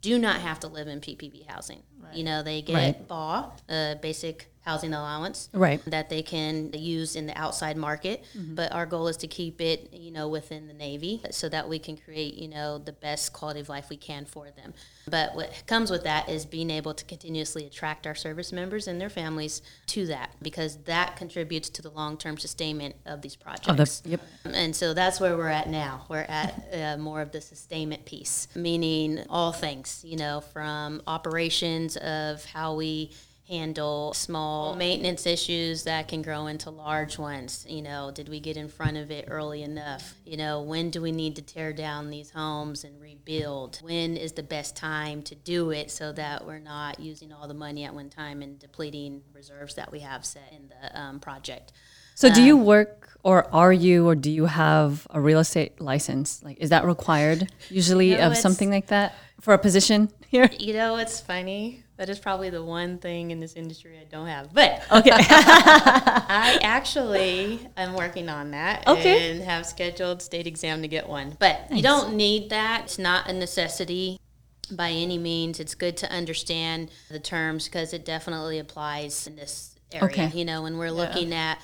do 0.00 0.18
not 0.18 0.40
have 0.40 0.60
to 0.60 0.68
live 0.68 0.88
in 0.88 1.00
PPV 1.00 1.46
housing. 1.46 1.82
You 2.14 2.24
know, 2.24 2.42
they 2.42 2.62
get 2.62 2.74
Right. 2.74 3.08
BAH, 3.08 3.52
uh, 3.68 3.94
basic 3.96 4.50
housing 4.68 4.92
allowance 4.92 5.48
Right. 5.54 5.80
that 5.86 6.10
they 6.10 6.22
can 6.22 6.70
use 6.74 7.16
in 7.16 7.26
the 7.26 7.36
outside 7.38 7.76
market. 7.76 8.22
But 8.34 8.70
our 8.72 8.84
goal 8.86 9.08
is 9.08 9.16
to 9.18 9.26
keep 9.26 9.60
it, 9.60 9.88
you 9.92 10.10
know, 10.10 10.28
within 10.28 10.66
the 10.68 10.74
Navy 10.74 11.22
so 11.30 11.48
that 11.48 11.68
we 11.68 11.78
can 11.78 11.96
create, 11.96 12.34
you 12.34 12.48
know, 12.48 12.76
the 12.78 12.92
best 12.92 13.32
quality 13.32 13.60
of 13.60 13.68
life 13.70 13.86
we 13.88 13.96
can 13.96 14.26
for 14.26 14.46
them. 14.50 14.74
But 15.08 15.34
what 15.34 15.62
comes 15.66 15.90
with 15.90 16.04
that 16.04 16.28
is 16.28 16.44
being 16.44 16.68
able 16.70 16.92
to 16.92 17.04
continuously 17.04 17.64
attract 17.64 18.06
our 18.06 18.14
service 18.14 18.52
members 18.52 18.86
and 18.86 19.00
their 19.00 19.08
families 19.08 19.62
to 19.86 20.06
that 20.08 20.28
because 20.42 20.76
that 20.84 21.16
contributes 21.16 21.70
to 21.70 21.80
the 21.82 21.88
long-term 21.90 22.36
sustainment 22.36 22.94
of 23.06 23.22
these 23.22 23.34
projects. 23.36 24.02
Oh, 24.04 24.10
yep. 24.10 24.20
And 24.44 24.76
so 24.76 24.92
that's 24.92 25.18
where 25.18 25.34
we're 25.38 25.48
at 25.48 25.70
now. 25.70 26.04
We're 26.10 26.26
at 26.28 26.50
uh, 26.74 26.96
more 26.98 27.22
of 27.22 27.32
the 27.32 27.40
sustainment 27.40 28.04
piece, 28.04 28.48
meaning 28.54 29.24
all 29.30 29.52
things, 29.52 30.02
you 30.06 30.18
know, 30.18 30.42
from 30.42 31.00
operations 31.06 31.96
of 31.96 32.44
how 32.44 32.74
we 32.74 33.12
handle 33.48 34.12
small 34.12 34.76
maintenance 34.76 35.26
issues 35.26 35.84
that 35.84 36.06
can 36.06 36.20
grow 36.20 36.46
into 36.46 36.70
large 36.70 37.18
ones. 37.18 37.64
You 37.68 37.82
know, 37.82 38.10
did 38.14 38.28
we 38.28 38.40
get 38.40 38.56
in 38.56 38.68
front 38.68 38.98
of 38.98 39.10
it 39.10 39.24
early 39.28 39.62
enough? 39.62 40.14
You 40.26 40.36
know, 40.36 40.62
when 40.62 40.90
do 40.90 41.00
we 41.00 41.12
need 41.12 41.34
to 41.36 41.42
tear 41.42 41.72
down 41.72 42.10
these 42.10 42.30
homes 42.30 42.84
and 42.84 43.00
rebuild? 43.00 43.80
When 43.82 44.16
is 44.16 44.32
the 44.32 44.42
best 44.42 44.76
time 44.76 45.22
to 45.22 45.34
do 45.34 45.70
it 45.70 45.90
so 45.90 46.12
that 46.12 46.46
we're 46.46 46.58
not 46.58 47.00
using 47.00 47.32
all 47.32 47.48
the 47.48 47.54
money 47.54 47.84
at 47.84 47.94
one 47.94 48.10
time 48.10 48.42
and 48.42 48.58
depleting 48.58 49.22
reserves 49.32 49.74
that 49.76 49.90
we 49.90 50.00
have 50.00 50.26
set 50.26 50.52
in 50.52 50.68
the 50.68 51.00
um, 51.00 51.18
project? 51.18 51.72
So 52.14 52.34
do 52.34 52.42
you 52.42 52.56
work 52.56 53.16
or 53.22 53.46
are 53.54 53.72
you 53.72 54.08
or 54.08 54.16
do 54.16 54.28
you 54.28 54.46
have 54.46 55.06
a 55.10 55.20
real 55.20 55.38
estate 55.38 55.80
license? 55.80 56.42
Like 56.42 56.58
is 56.58 56.70
that 56.70 56.84
required 56.84 57.48
usually 57.70 58.10
No, 58.10 58.26
of 58.26 58.36
something 58.36 58.70
like 58.70 58.88
that 58.88 59.14
for 59.40 59.54
a 59.54 59.58
position 59.58 60.10
here? 60.26 60.50
You 60.58 60.74
know, 60.74 60.96
it's 60.96 61.20
funny. 61.20 61.84
That 61.98 62.08
is 62.08 62.20
probably 62.20 62.48
the 62.48 62.62
one 62.64 62.98
thing 62.98 63.32
in 63.32 63.40
this 63.40 63.54
industry 63.54 63.98
I 64.00 64.04
don't 64.04 64.28
have. 64.28 64.54
But 64.54 64.82
Okay. 64.90 65.10
I 65.12 66.58
actually 66.62 67.68
am 67.76 67.94
working 67.94 68.28
on 68.28 68.52
that 68.52 68.86
Okay. 68.86 69.32
and 69.32 69.42
have 69.42 69.66
scheduled 69.66 70.22
state 70.22 70.46
exam 70.46 70.80
to 70.82 70.88
get 70.88 71.08
one. 71.08 71.36
But 71.40 71.60
you 71.72 71.82
don't 71.82 72.14
need 72.14 72.50
that. 72.50 72.82
It's 72.84 72.98
not 73.00 73.28
a 73.28 73.32
necessity 73.32 74.20
by 74.70 74.90
any 74.90 75.18
means. 75.18 75.58
It's 75.58 75.74
good 75.74 75.96
to 75.98 76.10
understand 76.12 76.90
the 77.10 77.18
terms 77.18 77.64
because 77.64 77.92
it 77.92 78.04
definitely 78.04 78.60
applies 78.60 79.26
in 79.26 79.34
this 79.34 79.74
area. 79.92 80.06
Okay. 80.06 80.30
You 80.32 80.44
know, 80.44 80.62
when 80.62 80.78
we're 80.78 80.92
looking 80.92 81.34
at 81.34 81.58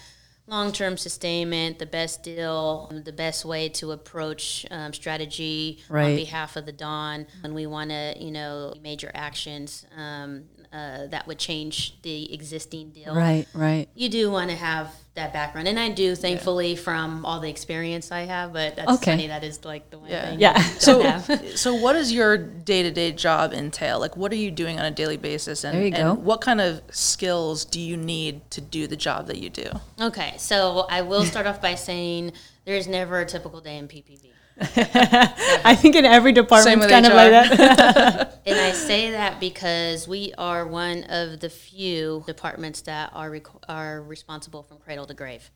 long-term 0.46 0.96
sustainment, 0.96 1.78
the 1.78 1.86
best 1.86 2.22
deal, 2.22 2.90
the 3.04 3.12
best 3.12 3.44
way 3.44 3.68
to 3.70 3.92
approach 3.92 4.66
um, 4.70 4.92
strategy 4.92 5.82
on 6.10 6.16
behalf 6.16 6.56
of 6.56 6.66
the 6.66 6.72
Don, 6.72 7.26
when 7.40 7.54
we 7.54 7.66
want 7.66 7.90
to, 7.90 8.14
you 8.18 8.30
know, 8.30 8.74
major 8.82 9.10
actions. 9.14 9.86
Um, 9.96 10.44
uh, 10.74 11.06
that 11.06 11.26
would 11.28 11.38
change 11.38 11.96
the 12.02 12.34
existing 12.34 12.90
deal 12.90 13.14
right, 13.14 13.46
right. 13.54 13.88
you 13.94 14.08
do 14.08 14.28
want 14.30 14.50
to 14.50 14.56
have 14.56 14.92
that 15.14 15.32
background, 15.32 15.68
and 15.68 15.78
I 15.78 15.90
do, 15.90 16.16
thankfully, 16.16 16.74
from 16.74 17.24
all 17.24 17.38
the 17.38 17.48
experience 17.48 18.10
I 18.10 18.22
have. 18.22 18.52
But 18.52 18.74
that's 18.74 18.90
Okay. 18.94 19.12
funny. 19.12 19.26
That 19.28 19.44
is 19.44 19.64
like 19.64 19.88
the 19.90 19.98
one 20.00 20.10
Yeah. 20.10 20.30
thing. 20.30 20.40
Yeah. 20.40 20.60
So, 20.80 21.02
don't 21.02 21.06
have. 21.28 21.48
so 21.56 21.74
what 21.76 21.92
does 21.92 22.12
your 22.12 22.36
day 22.36 22.82
to 22.82 22.90
day 22.90 23.12
job 23.12 23.52
entail? 23.52 24.00
Like, 24.00 24.16
what 24.16 24.32
are 24.32 24.36
you 24.36 24.50
doing 24.50 24.80
on 24.80 24.84
a 24.84 24.90
daily 24.90 25.16
basis, 25.16 25.62
and, 25.62 25.76
There 25.76 25.86
you 25.86 25.94
and 25.94 26.16
go. 26.18 26.20
what 26.20 26.40
kind 26.40 26.60
of 26.60 26.82
skills 26.90 27.64
do 27.64 27.78
you 27.80 27.96
need 27.96 28.50
to 28.50 28.60
do 28.60 28.88
the 28.88 28.96
job 28.96 29.28
that 29.28 29.38
you 29.38 29.50
do? 29.50 29.70
Okay, 30.00 30.34
so 30.38 30.86
I 30.90 31.02
will 31.02 31.24
start 31.24 31.46
off 31.46 31.60
by 31.62 31.76
saying 31.76 32.32
there 32.64 32.74
is 32.74 32.88
never 32.88 33.20
a 33.20 33.26
typical 33.26 33.60
day 33.60 33.76
in 33.78 33.86
PPV. 33.86 34.32
I 34.61 35.76
think 35.76 35.96
in 35.96 36.04
every 36.04 36.32
department 36.32 36.82
it's 36.82 36.90
kind 36.90 37.06
of 37.06 37.12
like 37.12 37.30
that. 37.30 38.30
And 38.46 38.61
I 38.61 38.73
say 38.73 39.12
that 39.12 39.40
because 39.40 40.06
we 40.06 40.34
are 40.37 40.66
one 40.66 41.04
of 41.04 41.40
the 41.40 41.49
few 41.49 42.23
departments 42.26 42.82
that 42.82 43.11
are 43.14 43.30
requ- 43.30 43.62
are 43.68 44.02
responsible 44.02 44.62
from 44.62 44.78
cradle 44.78 45.06
to 45.06 45.14
grave. 45.14 45.50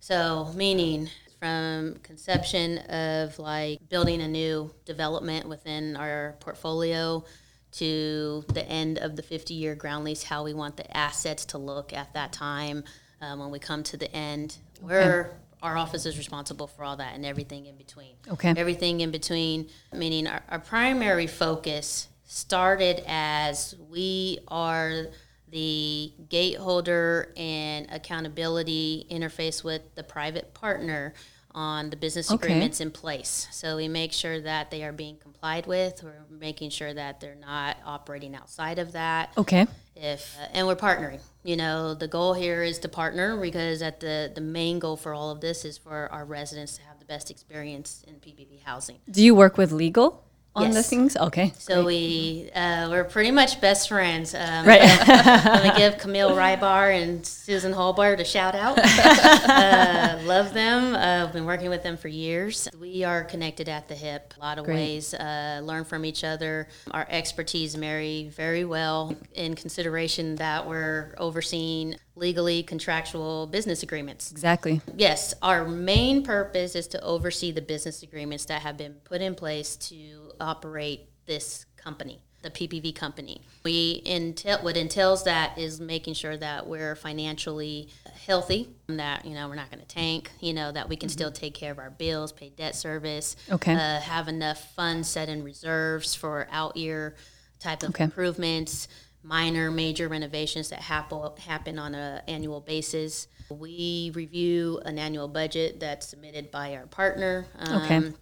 So, 0.00 0.52
meaning 0.54 1.08
from 1.38 1.96
conception 2.02 2.78
of 2.78 3.38
like 3.38 3.88
building 3.88 4.20
a 4.20 4.28
new 4.28 4.70
development 4.84 5.48
within 5.48 5.96
our 5.96 6.36
portfolio 6.40 7.24
to 7.72 8.44
the 8.52 8.66
end 8.68 8.98
of 8.98 9.16
the 9.16 9.22
50 9.22 9.54
year 9.54 9.74
ground 9.74 10.04
lease, 10.04 10.22
how 10.22 10.44
we 10.44 10.54
want 10.54 10.76
the 10.76 10.96
assets 10.96 11.44
to 11.46 11.58
look 11.58 11.92
at 11.92 12.14
that 12.14 12.32
time 12.32 12.84
um, 13.20 13.38
when 13.38 13.50
we 13.50 13.58
come 13.58 13.82
to 13.84 13.96
the 13.96 14.10
end. 14.14 14.56
We're 14.80 15.32
our 15.66 15.76
office 15.76 16.06
is 16.06 16.16
responsible 16.16 16.66
for 16.68 16.84
all 16.84 16.96
that 16.96 17.14
and 17.14 17.26
everything 17.26 17.66
in 17.66 17.76
between. 17.76 18.14
Okay. 18.30 18.54
Everything 18.56 19.00
in 19.00 19.10
between, 19.10 19.68
meaning 19.92 20.26
our, 20.26 20.40
our 20.48 20.60
primary 20.60 21.26
focus 21.26 22.08
started 22.24 23.02
as 23.06 23.74
we 23.90 24.38
are 24.48 25.06
the 25.48 26.12
gate 26.28 26.56
holder 26.56 27.32
and 27.36 27.86
accountability 27.90 29.06
interface 29.10 29.62
with 29.62 29.94
the 29.94 30.02
private 30.02 30.54
partner 30.54 31.14
on 31.52 31.88
the 31.90 31.96
business 31.96 32.30
Okay. 32.30 32.46
agreements 32.48 32.80
in 32.80 32.90
place. 32.90 33.48
So 33.50 33.76
we 33.76 33.88
make 33.88 34.12
sure 34.12 34.40
that 34.40 34.70
they 34.70 34.84
are 34.84 34.92
being 34.92 35.16
complied 35.16 35.66
with. 35.66 36.02
We're 36.02 36.12
making 36.30 36.70
sure 36.70 36.92
that 36.92 37.20
they're 37.20 37.34
not 37.34 37.76
operating 37.84 38.34
outside 38.36 38.78
of 38.78 38.92
that 38.92 39.32
Okay. 39.38 39.66
if 39.94 40.36
uh, 40.40 40.48
and 40.52 40.66
we're 40.66 40.76
partnering 40.76 41.20
you 41.46 41.56
know 41.56 41.94
the 41.94 42.08
goal 42.08 42.34
here 42.34 42.62
is 42.62 42.78
to 42.80 42.88
partner 42.88 43.40
because 43.40 43.80
at 43.80 44.00
the 44.00 44.30
the 44.34 44.40
main 44.40 44.78
goal 44.78 44.96
for 44.96 45.14
all 45.14 45.30
of 45.30 45.40
this 45.40 45.64
is 45.64 45.78
for 45.78 46.08
our 46.12 46.24
residents 46.24 46.76
to 46.76 46.82
have 46.82 46.98
the 46.98 47.04
best 47.04 47.30
experience 47.30 48.04
in 48.06 48.14
PPV 48.14 48.62
housing. 48.64 48.98
Do 49.10 49.22
you 49.22 49.34
work 49.34 49.56
with 49.56 49.72
legal 49.72 50.25
on 50.56 50.70
the 50.70 50.82
things? 50.82 51.16
Okay. 51.16 51.52
so 51.58 51.84
we 51.84 52.50
uh, 52.54 52.88
we're 52.90 53.04
pretty 53.04 53.30
much 53.30 53.60
best 53.60 53.88
friends 53.88 54.34
um, 54.34 54.66
Right. 54.66 54.80
I'm 54.82 55.62
gonna 55.62 55.74
give 55.78 55.98
Camille 55.98 56.30
Rybar 56.30 57.00
and 57.02 57.24
Susan 57.26 57.72
Holbart 57.72 58.18
a 58.20 58.24
shout 58.24 58.54
out. 58.54 58.78
uh, 59.48 60.18
love 60.24 60.52
them. 60.54 60.94
Uh, 60.94 61.26
I've 61.26 61.32
been 61.32 61.44
working 61.44 61.70
with 61.70 61.82
them 61.82 61.96
for 61.96 62.08
years. 62.08 62.68
We 62.80 63.04
are 63.04 63.24
connected 63.24 63.68
at 63.68 63.88
the 63.88 63.94
hip. 63.94 64.34
A 64.36 64.40
lot 64.40 64.58
of 64.58 64.64
Great. 64.64 64.74
ways. 64.74 65.14
Uh, 65.14 65.60
learn 65.62 65.84
from 65.84 66.04
each 66.04 66.24
other. 66.24 66.68
Our 66.90 67.06
expertise 67.08 67.76
marry 67.76 68.30
very 68.34 68.64
well 68.64 69.14
in 69.34 69.54
consideration 69.54 70.36
that 70.36 70.66
we're 70.68 71.14
overseeing 71.18 71.96
legally 72.20 72.62
contractual 72.62 73.46
business 73.46 73.82
agreements. 73.82 74.32
Exactly. 74.32 74.80
Yes, 74.96 75.34
our 75.42 75.68
main 75.68 76.22
purpose 76.24 76.74
is 76.74 76.86
to 76.88 77.02
oversee 77.04 77.52
the 77.52 77.60
business 77.62 78.02
agreements 78.02 78.46
that 78.46 78.62
have 78.62 78.76
been 78.76 78.94
put 79.04 79.20
in 79.20 79.34
place 79.34 79.76
to 79.76 80.32
operate 80.40 81.10
this 81.26 81.66
company, 81.76 82.20
the 82.42 82.50
PPV 82.50 82.94
company. 82.94 83.42
We 83.64 84.02
entail 84.06 84.58
what 84.58 84.76
entails 84.78 85.24
that 85.24 85.58
is 85.58 85.78
making 85.78 86.14
sure 86.14 86.36
that 86.38 86.66
we're 86.66 86.96
financially 86.96 87.90
healthy, 88.26 88.70
that 88.88 89.26
you 89.26 89.34
know 89.34 89.46
we're 89.48 89.54
not 89.54 89.70
going 89.70 89.82
to 89.82 89.86
tank, 89.88 90.30
you 90.40 90.54
know 90.54 90.72
that 90.72 90.88
we 90.88 90.96
can 90.96 91.10
still 91.10 91.30
take 91.30 91.52
care 91.54 91.70
of 91.72 91.78
our 91.78 91.90
bills, 91.90 92.32
pay 92.32 92.48
debt 92.48 92.74
service, 92.74 93.36
Okay. 93.52 93.74
uh, 93.74 94.00
have 94.00 94.28
enough 94.28 94.74
funds 94.74 95.06
set 95.08 95.28
in 95.28 95.44
reserves 95.44 96.14
for 96.14 96.48
out 96.50 96.76
year 96.78 97.14
type 97.58 97.82
of 97.82 97.90
Okay. 97.90 98.04
improvements, 98.04 98.88
minor, 99.26 99.70
major 99.70 100.08
renovations 100.08 100.70
that 100.70 100.80
happen 100.80 101.30
happen 101.38 101.78
on 101.78 101.94
an 101.94 102.22
annual 102.28 102.60
basis. 102.60 103.28
We 103.50 104.12
review 104.14 104.80
an 104.84 104.98
annual 104.98 105.28
budget 105.28 105.80
that's 105.80 106.08
submitted 106.08 106.50
by 106.50 106.76
our 106.76 106.86
partner. 106.86 107.46
Okay. 107.60 107.96
Um, 107.96 108.14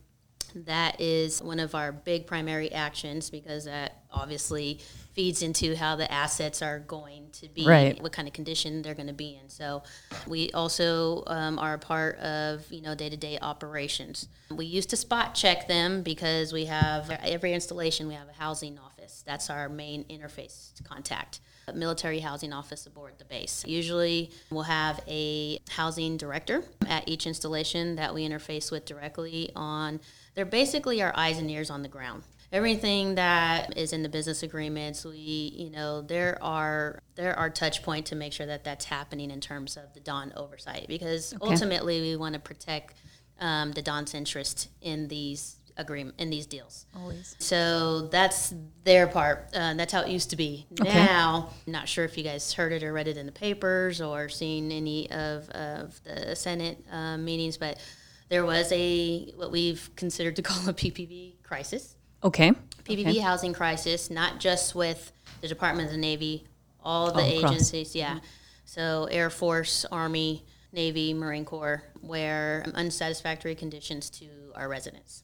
That 0.54 1.00
is 1.00 1.42
one 1.42 1.58
of 1.61 1.75
our 1.75 1.90
big 1.92 2.26
primary 2.26 2.73
actions 2.73 3.30
because 3.30 3.64
that 3.64 4.02
obviously 4.12 4.80
feeds 5.12 5.42
into 5.42 5.75
how 5.75 5.96
the 5.96 6.11
assets 6.11 6.62
are 6.62 6.78
going 6.78 7.28
to 7.32 7.49
be, 7.49 7.66
Right. 7.66 8.00
what 8.02 8.12
kind 8.12 8.28
of 8.28 8.34
condition 8.34 8.82
they're 8.82 8.94
going 8.94 9.08
to 9.08 9.12
be 9.12 9.38
in. 9.42 9.49
So 9.49 9.82
we 10.26 10.50
also 10.52 11.25
um, 11.26 11.58
are 11.58 11.75
a 11.75 11.78
part 11.78 12.18
of 12.18 12.70
you 12.73 12.82
know 12.82 12.94
day 12.94 13.08
to 13.08 13.16
day 13.16 13.38
operations. 13.40 14.28
We 14.50 14.66
used 14.66 14.90
to 14.90 14.96
spot 14.96 15.34
check 15.34 15.66
them 15.68 16.02
because 16.02 16.52
we 16.52 16.66
have 16.66 17.11
every 17.25 17.52
installation 17.52 18.06
we 18.08 18.14
have 18.14 18.28
a 18.28 18.32
housing 18.32 18.78
office. 18.78 19.23
That's 19.26 19.50
our 19.50 19.68
main 19.68 20.04
interface 20.04 20.70
contact. 20.84 21.40
A 21.66 21.73
military 21.73 22.20
housing 22.20 22.52
office 22.52 22.87
aboard 22.87 23.14
the 23.16 23.25
base. 23.25 23.64
Usually, 23.66 24.30
we'll 24.50 24.64
have 24.64 25.00
a 25.08 25.58
housing 25.70 26.18
director 26.18 26.62
at 26.87 27.08
each 27.08 27.26
installation 27.26 27.96
that 27.96 28.12
we 28.14 28.28
interface 28.28 28.70
with 28.70 28.84
directly 28.84 29.50
on. 29.56 29.99
They're 30.35 30.45
basically 30.45 31.03
our 31.03 31.12
eyes 31.14 31.38
and 31.38 31.50
ears 31.50 31.71
on 31.71 31.83
the 31.83 31.88
ground. 31.88 32.25
Everything 32.53 33.17
that 33.17 33.76
is 33.76 33.93
in 33.93 34.03
the 34.03 34.09
business 34.09 34.43
agreements, 34.43 35.05
we, 35.05 35.17
you 35.17 35.71
know, 35.71 36.03
there 36.03 36.38
are 36.41 37.00
there 37.17 37.37
are 37.37 37.50
touch 37.50 37.83
point 37.83 38.07
to 38.07 38.17
make 38.17 38.33
sure 38.33 38.47
that 38.47 38.62
that's 38.62 38.85
happening 38.85 39.31
in 39.31 39.41
terms 39.41 39.76
of 39.76 39.93
the 39.95 40.00
Don 40.00 40.33
oversight 40.37 40.87
because 40.87 41.35
ultimately 41.41 42.00
we 42.00 42.17
want 42.17 42.35
to 42.35 42.41
protect 42.41 42.95
um, 43.41 43.73
the 43.73 43.83
Don's 43.83 44.14
interest 44.14 44.69
in 44.81 45.09
these 45.09 45.57
agreement 45.76 46.14
in 46.19 46.31
these 46.31 46.47
deals. 46.47 46.87
Always. 46.97 47.35
So 47.38 48.09
that's 48.09 48.55
their 48.85 49.07
part. 49.07 49.49
Uh, 49.55 49.75
that's 49.75 49.93
how 49.93 50.03
it 50.03 50.09
used 50.09 50.31
to 50.31 50.37
be. 50.37 50.67
Okay. 50.81 50.95
Now, 50.95 51.50
not 51.67 51.88
sure 51.88 52.05
if 52.05 52.17
you 52.17 52.25
guys 52.25 52.53
heard 52.53 52.73
it 52.73 52.83
or 52.83 52.93
read 52.93 53.09
it 53.09 53.17
in 53.17 53.26
the 53.26 53.33
papers 53.33 54.00
or 54.00 54.29
seen 54.29 54.71
any 54.71 55.11
of, 55.11 55.49
of 55.50 56.00
the 56.05 56.37
Senate 56.37 56.85
uh, 56.91 57.17
meetings, 57.17 57.57
but 57.57 57.79
there 58.28 58.45
was 58.45 58.71
a 58.73 59.33
what 59.37 59.50
we've 59.50 59.90
considered 59.97 60.37
to 60.37 60.43
call 60.43 60.69
a 60.69 60.73
PPV 60.75 61.43
crisis. 61.43 61.97
Okay. 62.23 62.52
PPV 62.85 63.09
Okay. 63.11 63.19
housing 63.19 63.52
crisis, 63.52 64.11
not 64.11 64.40
just 64.40 64.75
with 64.75 65.12
the 65.40 65.49
Department 65.49 65.87
of 65.87 65.93
the 65.93 65.99
Navy, 66.00 66.45
all 66.83 67.07
the 67.12 67.21
All 67.21 67.21
agencies, 67.21 67.95
yeah. 67.95 68.21
So 68.64 69.04
Air 69.11 69.31
Force, 69.31 69.85
Army, 69.93 70.45
Navy, 70.73 71.12
Marine 71.14 71.45
Corps, 71.45 71.83
where 72.00 72.64
unsatisfactory 72.75 73.54
conditions 73.54 74.11
to 74.11 74.26
our 74.54 74.69
residents. 74.69 75.23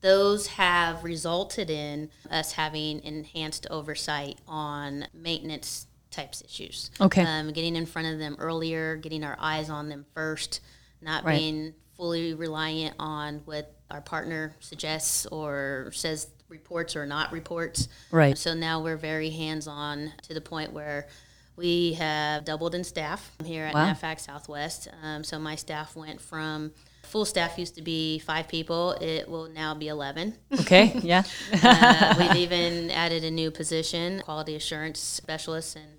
Those 0.00 0.46
have 0.48 1.04
resulted 1.04 1.70
in 1.70 2.10
us 2.30 2.52
having 2.52 3.02
enhanced 3.04 3.66
oversight 3.70 4.38
on 4.48 5.06
maintenance 5.14 5.86
types 6.10 6.42
issues. 6.42 6.90
Okay. 7.00 7.22
Um, 7.22 7.52
getting 7.52 7.76
in 7.76 7.86
front 7.86 8.08
of 8.08 8.18
them 8.18 8.36
earlier, 8.38 8.96
getting 8.96 9.22
our 9.24 9.36
eyes 9.38 9.70
on 9.70 9.88
them 9.88 10.04
first, 10.14 10.60
not 11.00 11.24
Right. 11.24 11.38
being 11.38 11.74
fully 11.96 12.34
reliant 12.34 12.94
on 12.98 13.42
what 13.44 13.74
our 13.90 14.00
partner 14.00 14.54
suggests 14.60 15.26
or 15.26 15.90
says 15.92 16.28
reports 16.48 16.96
or 16.96 17.06
not 17.06 17.32
reports. 17.32 17.88
Right. 18.10 18.36
So 18.36 18.54
now 18.54 18.82
we're 18.82 18.96
very 18.96 19.30
hands 19.30 19.66
on 19.66 20.12
to 20.22 20.34
the 20.34 20.40
point 20.40 20.72
where 20.72 21.08
we 21.56 21.94
have 21.94 22.44
doubled 22.44 22.74
in 22.74 22.84
staff 22.84 23.30
here 23.44 23.64
at 23.66 23.74
Wow. 23.74 23.92
NAVFAC 23.92 24.20
Southwest. 24.20 24.88
Um, 25.02 25.22
so 25.22 25.38
my 25.38 25.54
staff 25.56 25.94
went 25.94 26.20
from 26.20 26.72
full 27.02 27.24
staff 27.26 27.58
used 27.58 27.74
to 27.74 27.82
be 27.82 28.18
five 28.20 28.48
people, 28.48 28.92
it 28.92 29.28
will 29.28 29.48
now 29.48 29.74
be 29.74 29.88
11. 29.88 30.34
Okay. 30.60 30.98
Yeah. 31.02 31.22
Uh, 31.62 32.14
we've 32.18 32.36
even 32.48 32.90
added 32.90 33.22
a 33.24 33.30
new 33.30 33.50
position, 33.50 34.20
quality 34.20 34.54
assurance 34.56 34.98
specialist, 34.98 35.76
and 35.76 35.98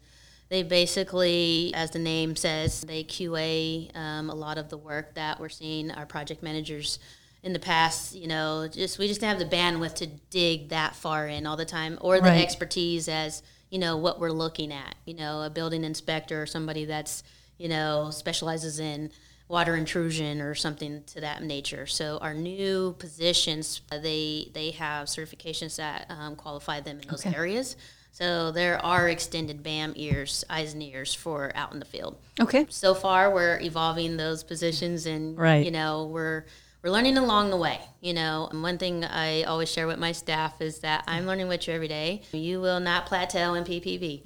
they 0.54 0.62
basically, 0.62 1.72
as 1.74 1.90
the 1.90 1.98
name 1.98 2.36
says, 2.36 2.82
they 2.82 3.04
QA 3.04 3.90
um, 3.98 4.30
a 4.30 4.36
lot 4.36 4.60
of 4.60 4.70
the 4.70 4.78
work 4.78 5.16
that 5.16 5.40
we're 5.40 5.50
seeing 5.50 5.90
our 5.90 6.06
project 6.06 6.44
managers 6.44 7.00
in 7.42 7.54
the 7.54 7.60
past. 7.60 8.14
You 8.14 8.28
know, 8.28 8.68
just 8.72 9.00
we 9.00 9.08
just 9.08 9.20
didn't 9.20 9.40
have 9.40 9.50
the 9.50 9.56
bandwidth 9.56 9.96
to 9.96 10.06
dig 10.30 10.70
that 10.70 10.96
far 10.96 11.28
in 11.28 11.48
all 11.48 11.58
the 11.58 11.66
time, 11.66 11.98
or 12.02 12.18
the 12.18 12.30
Right. 12.30 12.44
expertise 12.44 13.08
as 13.10 13.42
you 13.72 13.80
know 13.80 13.98
what 13.98 14.20
we're 14.20 14.30
looking 14.30 14.72
at. 14.72 14.94
You 15.06 15.16
know, 15.16 15.42
a 15.42 15.50
building 15.50 15.84
inspector 15.84 16.44
or 16.44 16.46
somebody 16.46 16.86
that's 16.86 17.24
you 17.58 17.68
know 17.68 18.12
specializes 18.12 18.80
in 18.80 19.10
water 19.48 19.76
intrusion 19.76 20.40
or 20.40 20.54
something 20.54 21.04
to 21.06 21.22
that 21.22 21.42
nature. 21.42 21.88
So 21.88 22.20
our 22.22 22.36
new 22.36 22.96
positions, 23.00 23.82
they 23.90 24.52
they 24.54 24.70
have 24.72 25.08
certifications 25.08 25.78
that 25.78 26.06
um, 26.10 26.36
qualify 26.36 26.80
them 26.80 27.00
in 27.02 27.08
those 27.08 27.26
areas. 27.26 27.76
So 28.14 28.52
there 28.52 28.78
are 28.86 29.10
extended 29.10 29.64
BAM 29.64 29.94
ears, 29.96 30.46
eyes 30.48 30.74
and 30.74 30.84
ears 30.84 31.16
for 31.16 31.52
out 31.56 31.74
in 31.74 31.80
the 31.80 31.86
field. 31.86 32.16
Okay. 32.40 32.68
So 32.70 32.94
far, 32.94 33.34
we're 33.34 33.60
evolving 33.60 34.18
those 34.18 34.44
positions, 34.44 35.08
and 35.08 35.36
Right. 35.38 35.66
you 35.66 35.72
know 35.72 36.06
we're 36.06 36.46
we're 36.84 36.92
learning 36.92 37.18
along 37.18 37.50
the 37.50 37.58
way. 37.58 37.80
You 38.02 38.14
know, 38.14 38.50
and 38.52 38.62
one 38.62 38.78
thing 38.78 39.04
I 39.04 39.44
always 39.44 39.72
share 39.72 39.88
with 39.88 39.98
my 39.98 40.12
staff 40.12 40.62
is 40.62 40.80
that 40.80 41.06
I'm 41.08 41.26
learning 41.26 41.48
with 41.48 41.68
you 41.68 41.74
every 41.74 41.88
day. 41.88 42.22
You 42.34 42.62
will 42.62 42.80
not 42.82 43.08
plateau 43.08 43.56
in 43.56 43.64
PPV. 43.64 44.22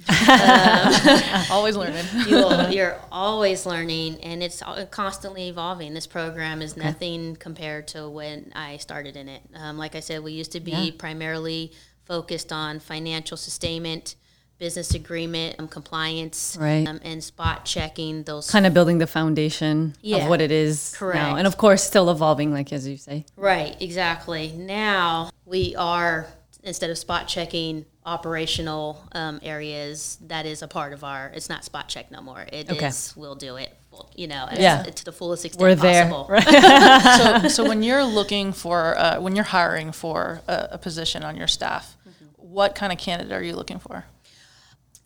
Always 1.51 1.77
learning. 1.77 2.03
you 2.27 2.35
will, 2.35 2.69
you're 2.69 2.99
always 3.11 3.65
learning 3.65 4.19
and 4.21 4.43
it's 4.43 4.61
constantly 4.91 5.47
evolving 5.47 5.93
this 5.93 6.07
program 6.07 6.61
is 6.61 6.75
nothing 6.75 7.35
compared 7.37 7.87
to 7.89 8.09
when 8.09 8.51
i 8.55 8.77
started 8.77 9.15
in 9.15 9.27
it 9.29 9.41
um, 9.55 9.77
like 9.77 9.95
i 9.95 9.99
said 9.99 10.23
we 10.23 10.31
used 10.33 10.51
to 10.51 10.59
be 10.59 10.71
Yeah. 10.71 10.91
primarily 10.97 11.71
focused 12.07 12.51
on 12.53 12.79
financial 12.79 13.37
sustainment 13.37 14.15
business 14.59 14.95
agreement 14.95 15.55
um, 15.59 15.67
compliance 15.67 16.57
Right. 16.59 16.87
um, 16.87 16.99
and 17.03 17.23
spot 17.23 17.63
checking 17.65 18.23
those 18.23 18.49
Kind 18.49 18.65
of 18.65 18.73
building 18.73 18.97
the 18.97 19.05
foundation 19.05 19.95
Yeah. 20.01 20.17
of 20.23 20.29
what 20.29 20.41
it 20.41 20.51
is 20.51 20.93
now. 20.93 20.99
Correct. 20.99 21.37
And 21.37 21.45
of 21.47 21.57
course, 21.57 21.83
still 21.83 22.09
evolving, 22.09 22.51
like 22.51 22.73
as 22.73 22.87
you 22.87 22.97
say. 22.97 23.25
Right, 23.35 23.79
exactly. 23.79 24.53
Now 24.57 25.29
we 25.45 25.75
are 25.75 26.27
instead 26.63 26.89
of 26.89 26.97
spot 26.97 27.27
checking 27.27 27.85
operational 28.05 29.03
um, 29.11 29.39
areas, 29.43 30.17
that 30.27 30.45
is 30.45 30.61
a 30.61 30.67
part 30.67 30.91
of 30.93 31.03
our. 31.03 31.27
It's 31.35 31.49
not 31.49 31.63
spot 31.63 31.87
check 31.87 32.09
no 32.09 32.21
more. 32.21 32.45
It 32.51 32.69
is. 32.71 32.77
Okay. 32.77 33.19
We'll 33.21 33.35
do 33.35 33.57
it. 33.57 33.73
You 34.15 34.27
know, 34.27 34.47
Yeah. 34.53 34.83
to 34.83 35.05
the 35.05 35.11
fullest 35.11 35.43
extent 35.45 35.61
We're 35.61 35.75
there. 35.75 36.09
possible. 36.09 37.41
so, 37.49 37.63
so 37.63 37.67
when 37.67 37.83
you're 37.83 38.03
looking 38.03 38.53
for, 38.53 38.97
uh, 38.97 39.19
when 39.19 39.35
you're 39.35 39.45
hiring 39.45 39.91
for 39.91 40.41
a, 40.47 40.69
a 40.73 40.77
position 40.77 41.23
on 41.23 41.35
your 41.35 41.47
staff, 41.47 41.96
what 42.49 42.75
kind 42.75 42.91
of 42.91 42.97
candidate 42.97 43.33
are 43.33 43.43
you 43.43 43.55
looking 43.55 43.79
for? 43.79 44.05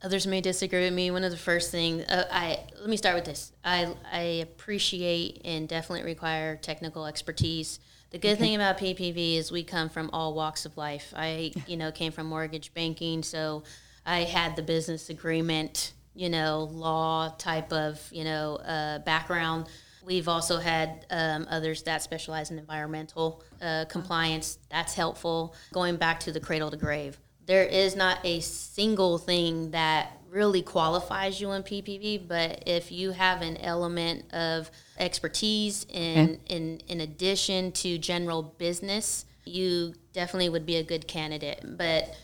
Others 0.03 0.25
may 0.25 0.41
disagree 0.41 0.85
with 0.85 0.93
me. 0.93 1.11
One 1.11 1.23
of 1.23 1.31
the 1.31 1.37
first 1.37 1.69
things 1.71 2.03
uh, 2.09 2.27
I 2.31 2.59
let 2.79 2.89
me 2.89 2.97
start 2.97 3.15
with 3.15 3.25
this. 3.25 3.51
I 3.63 3.93
I 4.11 4.19
appreciate 4.19 5.41
and 5.45 5.67
definitely 5.67 6.05
require 6.05 6.55
technical 6.55 7.05
expertise. 7.05 7.79
The 8.09 8.17
good 8.17 8.39
thing 8.39 8.55
about 8.55 8.77
PPV 8.77 9.37
is 9.37 9.51
we 9.51 9.63
come 9.63 9.89
from 9.89 10.09
all 10.11 10.33
walks 10.33 10.65
of 10.65 10.75
life. 10.75 11.13
I 11.15 11.53
you 11.67 11.77
know 11.77 11.91
came 11.91 12.11
from 12.11 12.27
mortgage 12.27 12.73
banking, 12.73 13.21
so 13.21 13.63
I 14.03 14.21
had 14.21 14.55
the 14.55 14.63
business 14.63 15.09
agreement, 15.11 15.93
you 16.15 16.29
know, 16.29 16.63
law 16.71 17.29
type 17.37 17.71
of 17.71 18.01
you 18.11 18.23
know 18.23 18.55
uh, 18.55 18.99
background. 18.99 19.67
We've 20.03 20.27
also 20.27 20.57
had 20.57 21.05
um, 21.11 21.45
others 21.47 21.83
that 21.83 22.01
specialize 22.01 22.49
in 22.49 22.57
environmental 22.57 23.43
uh, 23.61 23.85
compliance. 23.85 24.57
That's 24.71 24.95
helpful. 24.95 25.53
Going 25.73 25.97
back 25.97 26.21
to 26.21 26.31
the 26.31 26.39
cradle 26.39 26.71
to 26.71 26.77
grave 26.77 27.19
there 27.45 27.63
is 27.63 27.95
not 27.95 28.19
a 28.23 28.39
single 28.39 29.17
thing 29.17 29.71
that 29.71 30.17
really 30.29 30.61
qualifies 30.61 31.41
you 31.41 31.51
in 31.51 31.61
PPV, 31.61 32.27
but 32.27 32.63
if 32.65 32.91
you 32.91 33.11
have 33.11 33.41
an 33.41 33.57
element 33.57 34.33
of 34.33 34.71
expertise 34.97 35.85
in 35.89 36.39
in, 36.47 36.81
in 36.87 37.01
addition 37.01 37.71
to 37.73 37.97
general 37.97 38.41
business, 38.41 39.25
you 39.45 39.93
definitely 40.13 40.49
would 40.49 40.65
be 40.65 40.77
a 40.77 40.83
good 40.83 41.07
candidate. 41.07 41.59
But 41.63 42.15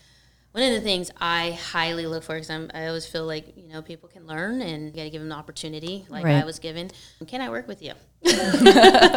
one 0.52 0.62
of 0.62 0.72
the 0.72 0.80
things 0.80 1.10
I 1.20 1.52
highly 1.52 2.06
look 2.06 2.24
for, 2.24 2.34
because 2.34 2.50
I 2.50 2.86
always 2.86 3.06
feel 3.06 3.26
like 3.26 3.56
you 3.56 3.68
know 3.68 3.82
people 3.82 4.08
can 4.08 4.26
learn 4.26 4.62
and 4.62 4.86
you 4.86 4.92
got 4.92 5.02
to 5.04 5.10
give 5.10 5.20
them 5.20 5.30
an 5.30 5.38
opportunity, 5.38 6.06
like 6.08 6.24
I 6.24 6.44
was 6.44 6.58
given. 6.58 6.90
Can 7.26 7.40
I 7.40 7.50
work 7.50 7.68
with 7.68 7.82
you? 7.82 7.92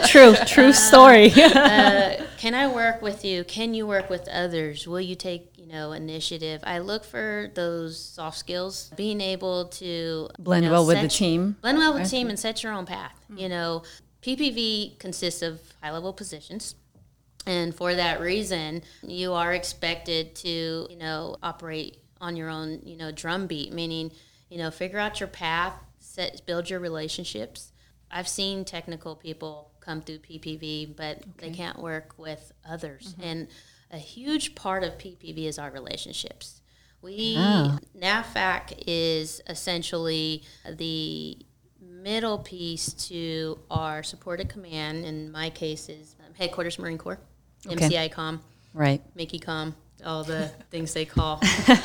True, 0.08 0.36
true 0.46 0.66
uh, 0.70 0.74
story. 0.74 1.32
Uh, 1.42 2.26
can 2.38 2.54
I 2.54 2.68
work 2.68 3.02
with 3.02 3.24
you? 3.24 3.44
Can 3.44 3.74
you 3.74 3.86
work 3.88 4.10
with 4.10 4.28
others? 4.28 4.88
Will 4.88 5.02
you 5.02 5.16
take, 5.16 5.51
know, 5.72 5.92
initiative? 5.92 6.62
I 6.64 6.80
look 6.80 7.04
for 7.04 7.50
those 7.54 8.00
soft 8.00 8.38
skills, 8.38 8.92
being 8.96 9.22
able 9.22 9.66
to 9.66 10.30
Blend 10.40 10.64
you 10.64 10.70
know, 10.70 10.76
well 10.76 10.86
with 10.86 11.02
the 11.02 11.08
team. 11.08 11.58
Blend 11.62 11.78
well 11.78 11.94
with 11.94 12.04
the 12.04 12.10
team 12.10 12.30
and 12.30 12.40
set 12.40 12.64
your 12.64 12.74
own 12.74 12.86
path. 12.86 13.20
Hmm. 13.28 13.38
You 13.38 13.50
know, 13.50 13.84
PPV 14.22 15.00
consists 15.00 15.42
of 15.42 15.60
high 15.82 15.92
level 15.92 16.14
positions. 16.14 16.76
And 17.46 17.74
for 17.74 17.96
that 17.96 18.22
reason, 18.22 18.84
you 19.02 19.34
are 19.34 19.54
expected 19.54 20.36
to, 20.36 20.88
you 20.90 20.98
know, 20.98 21.38
operate 21.42 21.98
on 22.20 22.36
your 22.36 22.50
own, 22.50 22.82
you 22.84 22.96
know, 22.96 23.12
drumbeat, 23.12 23.74
meaning, 23.74 24.12
you 24.50 24.60
know, 24.60 24.70
figure 24.70 25.00
out 25.00 25.20
your 25.20 25.28
path, 25.28 25.74
set, 26.00 26.46
build 26.46 26.70
your 26.70 26.80
relationships. 26.80 27.72
I've 28.12 28.28
seen 28.28 28.64
technical 28.64 29.16
people 29.16 29.72
come 29.80 30.02
through 30.02 30.20
PPV, 30.20 30.96
but 30.96 31.24
they 31.38 31.50
can't 31.50 31.80
work 31.80 32.14
with 32.18 32.52
others. 32.70 33.14
Mm-hmm. 33.14 33.24
And 33.24 33.48
a 33.92 33.98
huge 33.98 34.56
part 34.56 34.84
of 34.84 34.98
PPV 34.98 35.46
is 35.46 35.60
our 35.60 35.70
relationships. 35.72 36.62
We, 37.02 37.36
Ah. 37.38 37.80
NAVFAC 37.98 38.84
is 38.88 39.42
essentially 39.48 40.44
the 40.70 41.38
middle 41.80 42.38
piece 42.40 42.94
to 43.10 43.60
our 43.70 44.04
supported 44.04 44.50
command. 44.50 45.06
In 45.06 45.32
my 45.32 45.50
case, 45.50 45.90
is 45.90 46.16
um, 46.26 46.34
headquarters 46.36 46.78
Marine 46.80 46.98
Corps, 46.98 47.20
Okay. 47.68 47.90
MCICOM, 47.90 48.40
right. 48.74 49.02
MICICOM, 49.18 49.74
all 50.06 50.24
the 50.24 50.48
things 50.70 50.94
they 50.94 51.06
call 51.06 51.38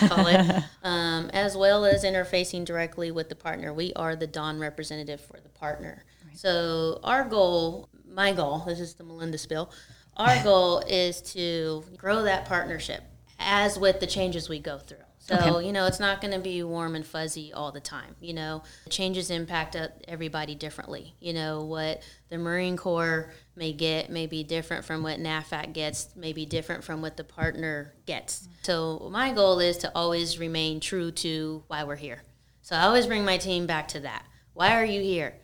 call 0.08 0.26
it, 0.26 0.62
um, 0.82 1.30
as 1.32 1.56
well 1.56 1.84
as 1.84 2.04
interfacing 2.04 2.64
directly 2.64 3.10
with 3.10 3.28
the 3.28 3.34
partner. 3.34 3.72
We 3.74 3.92
are 3.94 4.16
the 4.16 4.26
Don 4.26 4.58
representative 4.58 5.20
for 5.20 5.38
the 5.40 5.48
partner. 5.50 6.04
So 6.34 7.00
our 7.02 7.24
goal, 7.24 7.88
my 8.08 8.32
goal, 8.32 8.64
this 8.66 8.80
is 8.80 8.94
the 8.94 9.04
Melinda 9.04 9.38
spill. 9.38 9.70
Our 10.16 10.42
goal 10.42 10.78
is 10.80 11.20
to 11.32 11.84
grow 11.96 12.22
that 12.22 12.46
partnership 12.46 13.02
as 13.38 13.78
with 13.78 14.00
the 14.00 14.06
changes 14.06 14.48
we 14.48 14.58
go 14.58 14.78
through. 14.78 14.98
So, 15.18 15.34
Okay. 15.34 15.66
you 15.66 15.72
know, 15.72 15.86
it's 15.86 15.98
not 15.98 16.20
going 16.20 16.32
to 16.32 16.38
be 16.38 16.62
warm 16.62 16.94
and 16.94 17.04
fuzzy 17.04 17.52
all 17.52 17.72
the 17.72 17.80
time. 17.80 18.14
You 18.20 18.32
know, 18.32 18.62
changes 18.88 19.28
impact 19.28 19.76
everybody 20.06 20.54
differently. 20.54 21.16
You 21.18 21.32
know, 21.32 21.64
what 21.64 22.02
the 22.28 22.38
Marine 22.38 22.76
Corps 22.76 23.32
may 23.56 23.72
get 23.72 24.08
may 24.08 24.26
be 24.26 24.44
different 24.44 24.84
from 24.84 25.02
what 25.02 25.18
NAVFAC 25.18 25.72
gets, 25.72 26.14
may 26.14 26.32
be 26.32 26.46
different 26.46 26.84
from 26.84 27.02
what 27.02 27.16
the 27.16 27.24
partner 27.24 27.92
gets. 28.06 28.48
So, 28.62 29.08
my 29.10 29.32
goal 29.32 29.58
is 29.58 29.78
to 29.78 29.90
always 29.96 30.38
remain 30.38 30.78
true 30.78 31.10
to 31.10 31.64
why 31.66 31.82
we're 31.82 31.96
here. 31.96 32.22
So, 32.62 32.76
I 32.76 32.82
always 32.82 33.08
bring 33.08 33.24
my 33.24 33.36
team 33.36 33.66
back 33.66 33.88
to 33.88 34.00
that. 34.00 34.24
Why 34.54 34.80
are 34.80 34.84
you 34.84 35.02
here? 35.02 35.34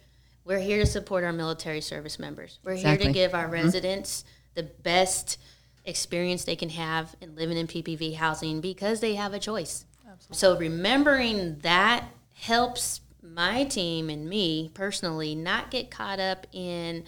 We're 0.44 0.60
here 0.60 0.78
to 0.78 0.86
support 0.86 1.24
our 1.24 1.32
military 1.32 1.80
service 1.80 2.20
members. 2.20 2.60
We're 2.62 2.74
here 2.74 2.96
to 2.96 3.12
give 3.12 3.34
our 3.34 3.44
mm-hmm. 3.44 3.52
residents 3.64 4.24
the 4.54 4.62
best 4.62 5.38
experience 5.84 6.44
they 6.44 6.56
can 6.56 6.68
have 6.70 7.14
in 7.20 7.34
living 7.34 7.56
in 7.56 7.66
PPV 7.66 8.16
housing 8.16 8.60
because 8.60 9.00
they 9.00 9.14
have 9.14 9.34
a 9.34 9.38
choice. 9.38 9.84
Absolutely. 10.00 10.36
So 10.36 10.56
remembering 10.58 11.58
that 11.60 12.04
helps 12.34 13.00
my 13.22 13.64
team 13.64 14.10
and 14.10 14.28
me 14.28 14.70
personally 14.74 15.34
not 15.34 15.70
get 15.70 15.90
caught 15.90 16.20
up 16.20 16.46
in, 16.52 17.04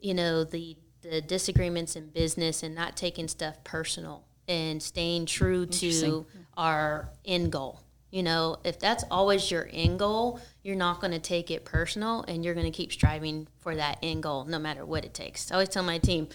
you 0.00 0.14
know, 0.14 0.44
the 0.44 0.76
the 1.02 1.20
disagreements 1.20 1.94
in 1.94 2.08
business 2.08 2.62
and 2.62 2.74
not 2.74 2.96
taking 2.96 3.28
stuff 3.28 3.62
personal 3.62 4.24
and 4.48 4.82
staying 4.82 5.26
true 5.26 5.66
to 5.66 6.26
our 6.56 7.08
end 7.24 7.52
goal. 7.52 7.80
You 8.10 8.22
know, 8.22 8.58
if 8.64 8.78
that's 8.78 9.04
always 9.10 9.50
your 9.50 9.68
end 9.72 9.98
goal, 9.98 10.40
you're 10.62 10.76
not 10.76 11.00
going 11.00 11.12
to 11.12 11.18
take 11.18 11.50
it 11.50 11.64
personal 11.64 12.24
and 12.26 12.44
you're 12.44 12.54
going 12.54 12.66
to 12.66 12.76
keep 12.76 12.92
striving 12.92 13.46
for 13.58 13.76
that 13.76 13.98
end 14.02 14.22
goal 14.22 14.44
no 14.44 14.58
matter 14.58 14.84
what 14.84 15.04
it 15.04 15.12
takes. 15.12 15.50
I 15.50 15.56
always 15.56 15.68
tell 15.68 15.82
my 15.82 15.98
team, 15.98 16.28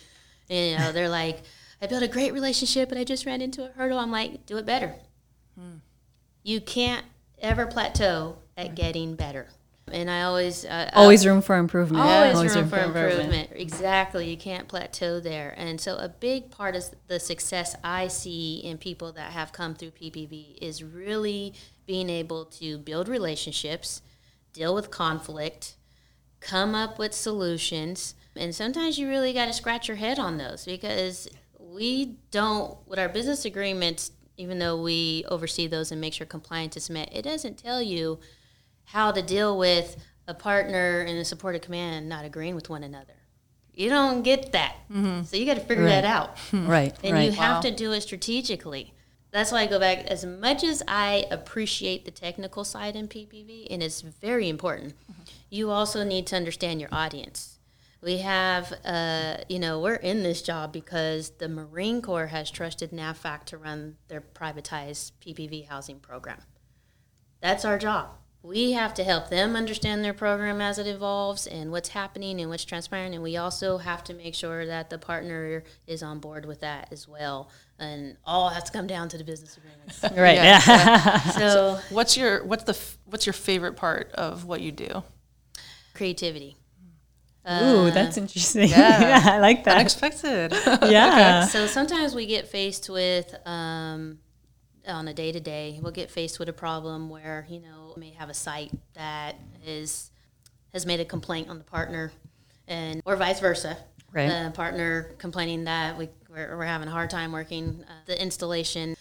you 0.52 0.78
know, 0.78 0.92
they're 0.92 1.10
like, 1.10 1.42
I 1.82 1.88
built 1.88 2.04
a 2.04 2.08
great 2.08 2.34
relationship 2.34 2.90
but 2.90 2.98
I 2.98 3.04
just 3.04 3.26
ran 3.26 3.42
into 3.42 3.66
a 3.66 3.72
hurdle. 3.72 4.00
I'm 4.00 4.12
like, 4.12 4.46
do 4.46 4.58
it 4.58 4.66
better. 4.66 4.96
Hmm. 5.58 5.78
You 6.44 6.62
can't 6.62 7.06
ever 7.40 7.66
plateau 7.66 8.38
at 8.58 8.76
getting 8.76 9.16
better. 9.16 9.48
And 9.92 10.10
I 10.10 10.24
always 10.24 10.64
uh, 10.64 10.90
always 10.94 11.26
room 11.26 11.42
for 11.42 11.58
improvement. 11.58 12.04
Always, 12.04 12.36
always 12.36 12.56
room, 12.56 12.64
room, 12.64 12.70
for, 12.70 12.76
for 12.78 12.86
improvement. 12.86 13.20
improvement. 13.20 13.50
Exactly. 13.56 14.30
You 14.30 14.38
can't 14.38 14.68
plateau 14.68 15.20
there. 15.20 15.54
And 15.58 15.82
so 15.82 15.98
a 15.98 16.08
big 16.08 16.50
part 16.50 16.76
of 16.76 16.86
the 17.08 17.20
success 17.20 17.76
I 17.84 18.08
see 18.08 18.62
in 18.64 18.78
people 18.78 19.12
that 19.14 19.32
have 19.32 19.52
come 19.52 19.76
through 19.76 19.92
PPV 19.92 20.58
is 20.62 20.84
really 20.84 21.54
being 21.86 22.10
able 22.10 22.46
to 22.46 22.78
build 22.78 23.08
relationships, 23.08 24.02
deal 24.54 24.74
with 24.74 24.92
conflict, 24.92 25.76
come 26.40 26.74
up 26.74 26.98
with 26.98 27.14
solutions. 27.14 28.16
And 28.36 28.56
sometimes 28.56 28.98
you 28.98 29.10
really 29.10 29.34
got 29.34 29.46
to 29.46 29.54
scratch 29.54 29.88
your 29.88 29.98
head 29.98 30.18
on 30.18 30.38
those 30.38 30.66
because 30.66 31.28
we 31.60 32.18
don't 32.32 32.78
with 32.88 33.00
our 33.00 33.10
business 33.10 33.46
agreements 33.46 34.12
even 34.42 34.58
though 34.60 34.82
we 34.82 35.24
oversee 35.28 35.68
those 35.68 35.92
and 35.92 36.02
make 36.02 36.14
sure 36.14 36.26
compliance 36.26 36.76
is 36.76 36.90
met, 36.90 37.10
it 37.16 37.22
doesn't 37.22 37.58
tell 37.58 37.82
you 37.82 38.20
how 38.86 39.12
to 39.12 39.22
deal 39.22 39.58
with 39.58 39.98
a 40.28 40.34
partner 40.34 41.02
in 41.02 41.16
a 41.18 41.26
supported 41.26 41.62
command 41.62 42.10
not 42.10 42.26
agreeing 42.26 42.56
with 42.56 42.70
one 42.70 42.84
another. 42.84 43.14
You 43.74 43.90
don't 43.90 44.24
get 44.24 44.52
that. 44.52 44.76
Mm-hmm. 44.92 45.24
So 45.24 45.38
you 45.38 45.46
got 45.46 45.56
to 45.56 45.62
figure 45.62 45.86
right. 45.86 46.02
that 46.02 46.06
out. 46.06 46.38
right. 46.54 46.94
And 47.04 47.14
right. 47.14 47.26
you 47.26 47.32
have 47.32 47.58
wow. 47.58 47.62
to 47.62 47.72
do 47.72 47.92
it 47.92 48.02
strategically. 48.02 48.94
That's 49.32 49.52
why 49.52 49.62
I 49.62 49.68
go 49.68 49.80
back. 49.80 50.00
As 50.08 50.26
much 50.26 50.64
as 50.64 50.84
I 50.88 51.26
appreciate 51.32 52.04
the 52.04 52.12
technical 52.12 52.66
side 52.66 52.96
in 52.96 53.08
PPV, 53.08 53.68
and 53.70 53.82
it's 53.82 54.02
very 54.02 54.50
important, 54.50 54.94
mm-hmm. 55.10 55.22
you 55.50 55.70
also 55.70 56.04
need 56.04 56.28
to 56.28 56.36
understand 56.36 56.82
your 56.82 56.90
audience. 56.92 57.60
We 58.02 58.18
have, 58.18 58.74
uh, 58.84 59.38
you 59.48 59.60
know, 59.60 59.80
we're 59.80 59.94
in 59.94 60.24
this 60.24 60.42
job 60.42 60.74
because 60.74 61.32
the 61.38 61.48
Marine 61.48 62.02
Corps 62.02 62.28
has 62.28 62.50
trusted 62.50 62.92
NAVFAC 62.92 63.46
to 63.46 63.58
run 63.58 63.98
their 64.08 64.22
privatized 64.22 65.12
PPV 65.24 65.68
housing 65.68 66.00
program. 66.00 66.42
That's 67.42 67.64
our 67.64 67.78
job. 67.78 68.10
We 68.44 68.72
have 68.72 68.96
to 68.96 69.04
help 69.04 69.30
them 69.30 69.56
understand 69.56 70.04
their 70.04 70.16
program 70.16 70.62
as 70.62 70.80
it 70.80 70.88
evolves 70.88 71.46
and 71.46 71.72
what's 71.72 71.90
happening 71.90 72.42
and 72.42 72.50
what's 72.50 72.66
transpiring 72.66 73.14
and 73.14 73.22
we 73.22 73.38
also 73.38 73.78
have 73.78 74.04
to 74.06 74.16
make 74.16 74.34
sure 74.34 74.66
that 74.66 74.90
the 74.90 74.98
partner 74.98 75.64
is 75.86 76.02
on 76.02 76.18
board 76.18 76.46
with 76.48 76.62
that 76.62 76.88
as 76.92 77.08
well. 77.08 77.52
And 77.78 78.18
all 78.26 78.50
has 78.50 78.64
to 78.64 78.72
come 78.72 78.88
down 78.88 79.10
to 79.10 79.18
the 79.20 79.24
business 79.24 79.58
agreements. 79.58 80.02
Right. 80.20 80.38
Yeah, 80.38 80.60
yeah. 80.68 81.20
so, 81.32 81.40
so, 81.40 81.80
what's 81.92 82.18
your 82.18 82.44
what's 82.44 82.64
the 82.64 82.78
what's 83.06 83.28
your 83.28 83.34
favorite 83.34 83.76
part 83.76 84.12
of 84.14 84.46
what 84.46 84.62
you 84.62 84.72
do? 84.72 85.04
creativity 85.94 86.56
Ooh, 87.48 87.88
uh, 87.88 87.90
that's 87.90 88.18
interesting. 88.18 88.70
Yeah. 88.70 89.02
yeah. 89.26 89.34
I 89.34 89.40
like 89.40 89.64
that. 89.64 89.78
Unexpected. 89.78 90.52
yeah. 90.84 91.42
Okay. 91.44 91.52
So 91.52 91.66
sometimes 91.68 92.14
we 92.14 92.28
get 92.28 92.48
faced 92.48 92.90
with 92.90 93.34
um, 93.48 94.20
on 94.88 95.08
a 95.08 95.14
day 95.14 95.32
to 95.32 95.40
day, 95.40 95.80
we'll 95.82 95.92
get 95.92 96.12
faced 96.12 96.38
with 96.38 96.50
a 96.50 96.54
problem 96.54 97.10
where 97.10 97.48
you 97.50 97.60
know 97.60 97.94
we 97.96 98.02
may 98.02 98.10
have 98.12 98.30
a 98.30 98.34
site 98.34 98.72
that 98.94 99.38
is 99.66 100.12
has 100.74 100.86
made 100.86 101.00
a 101.00 101.06
complaint 101.06 101.50
on 101.50 101.58
the 101.58 101.64
partner, 101.64 102.12
and 102.68 103.02
or 103.06 103.16
vice 103.16 103.40
versa. 103.40 103.78
Right. 104.14 104.28
The 104.28 104.52
partner 104.52 105.16
complaining 105.18 105.64
that 105.64 105.98
we 105.98 106.10
we're, 106.30 106.58
we're 106.58 106.66
having 106.66 106.88
a 106.88 106.92
hard 106.92 107.10
time 107.10 107.32
working 107.32 107.84
uh, 107.88 107.94
the 108.06 108.22
installation, 108.22 108.96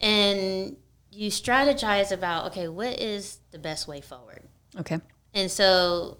and 0.00 0.76
you 1.10 1.30
strategize 1.30 2.10
about 2.10 2.46
okay, 2.46 2.68
what 2.68 2.98
is 2.98 3.38
the 3.50 3.58
best 3.58 3.86
way 3.86 4.00
forward? 4.00 4.44
Okay. 4.78 4.98
And 5.34 5.50
so 5.50 6.18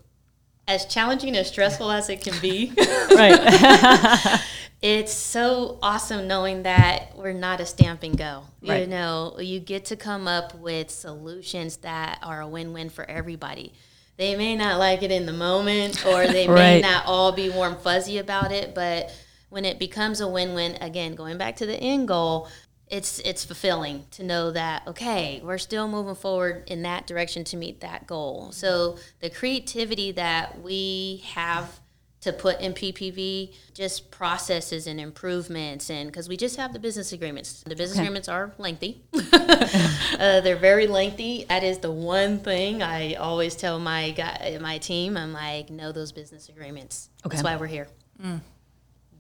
as 0.69 0.87
challenging 0.87 1.37
as 1.37 1.49
stressful 1.49 1.91
as 1.91 2.09
it 2.09 2.21
can 2.21 2.39
be 2.41 2.73
right 3.17 4.41
it's 4.83 5.13
so 5.13 5.79
awesome 5.81 6.27
knowing 6.27 6.65
that 6.65 7.17
we're 7.17 7.33
not 7.33 7.61
a 7.61 7.67
stamp 7.67 8.03
and 8.03 8.19
go. 8.19 8.43
Right. 8.67 8.81
You 8.81 8.87
know, 8.89 9.37
you 9.39 9.61
get 9.61 9.87
to 9.87 9.97
come 9.97 10.27
up 10.27 10.57
with 10.57 10.91
solutions 10.91 11.79
that 11.79 12.19
are 12.23 12.41
a 12.41 12.49
win 12.49 12.73
win 12.73 12.91
for 12.91 13.09
everybody. 13.09 13.73
They 14.17 14.37
may 14.37 14.57
not 14.57 14.79
like 14.79 15.05
it 15.05 15.13
in 15.13 15.25
the 15.25 15.33
moment 15.33 16.05
or 16.05 16.27
they 16.27 16.49
right. 16.49 16.57
may 16.57 16.81
not 16.81 17.07
all 17.07 17.33
be 17.33 17.49
warm 17.49 17.77
fuzzy 17.77 18.19
about 18.19 18.51
it, 18.51 18.75
but 18.75 19.15
when 19.51 19.65
it 19.65 19.79
becomes 19.79 20.21
a 20.21 20.27
win 20.27 20.55
win, 20.55 20.77
again, 20.81 21.15
going 21.15 21.39
back 21.39 21.57
to 21.57 21.67
the 21.67 21.77
end 21.77 22.09
goal, 22.09 22.49
it's 22.93 23.19
it's 23.21 23.45
fulfilling 23.45 24.05
to 24.11 24.23
know 24.23 24.53
that 24.53 24.87
okay 24.87 25.41
we're 25.43 25.59
still 25.59 25.89
moving 25.89 26.15
forward 26.15 26.63
in 26.67 26.83
that 26.83 27.07
direction 27.07 27.43
to 27.43 27.57
meet 27.57 27.81
that 27.81 28.07
goal 28.07 28.53
so 28.53 28.97
the 29.21 29.31
creativity 29.31 30.13
that 30.13 30.61
we 30.61 31.25
have 31.33 31.81
to 32.23 32.33
put 32.33 32.61
in 32.61 32.73
PPV, 32.73 33.53
just 33.75 34.13
processes 34.13 34.87
and 34.87 35.01
improvements, 35.01 35.91
and 35.91 36.09
because 36.09 36.29
we 36.29 36.37
just 36.37 36.57
have 36.57 36.73
the 36.73 36.79
business 36.79 37.13
agreements. 37.13 37.65
The 37.65 37.75
business 37.75 37.99
okay. 37.99 38.07
agreements 38.07 38.29
are 38.29 38.55
lengthy. 38.59 39.03
uh, 39.33 40.41
they're 40.41 40.55
very 40.57 40.87
lengthy. 40.87 41.47
That 41.49 41.65
is 41.65 41.79
the 41.79 41.91
one 41.91 42.39
thing 42.39 42.81
I 42.81 43.15
always 43.15 43.57
tell 43.57 43.81
my 43.81 44.13
guy, 44.13 44.57
my 44.61 44.79
team. 44.79 45.17
I'm 45.17 45.33
like, 45.33 45.69
know 45.69 45.91
those 45.91 46.13
business 46.13 46.49
agreements. 46.49 47.11
Okay. 47.27 47.37
That's 47.37 47.45
why 47.45 47.57
we're 47.57 47.67
here. 47.67 47.89
Mm. 48.25 48.41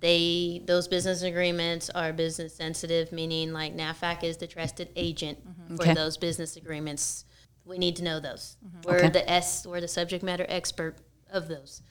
They 0.03 0.63
those 0.67 0.89
business 0.89 1.23
agreements 1.23 1.89
are 1.89 2.13
business 2.13 2.55
sensitive, 2.55 3.11
meaning 3.13 3.55
like 3.55 3.75
NAVFAC 3.75 4.23
is 4.23 4.37
the 4.37 4.47
trusted 4.47 4.91
agent 4.95 5.39
mm-hmm. 5.49 5.77
for 5.77 5.85
okay. 5.85 5.95
those 5.95 6.19
business 6.19 6.57
agreements. 6.57 7.25
We 7.65 7.79
need 7.79 7.97
to 7.97 8.05
know 8.05 8.21
those. 8.21 8.59
Mm-hmm. 8.67 8.91
We're 8.91 8.97
okay. 8.99 9.09
the 9.09 9.31
S. 9.31 9.67
We're 9.67 9.81
the 9.81 9.89
subject 9.89 10.23
matter 10.23 10.45
expert 10.49 10.97
of 11.31 11.49
those 11.49 11.83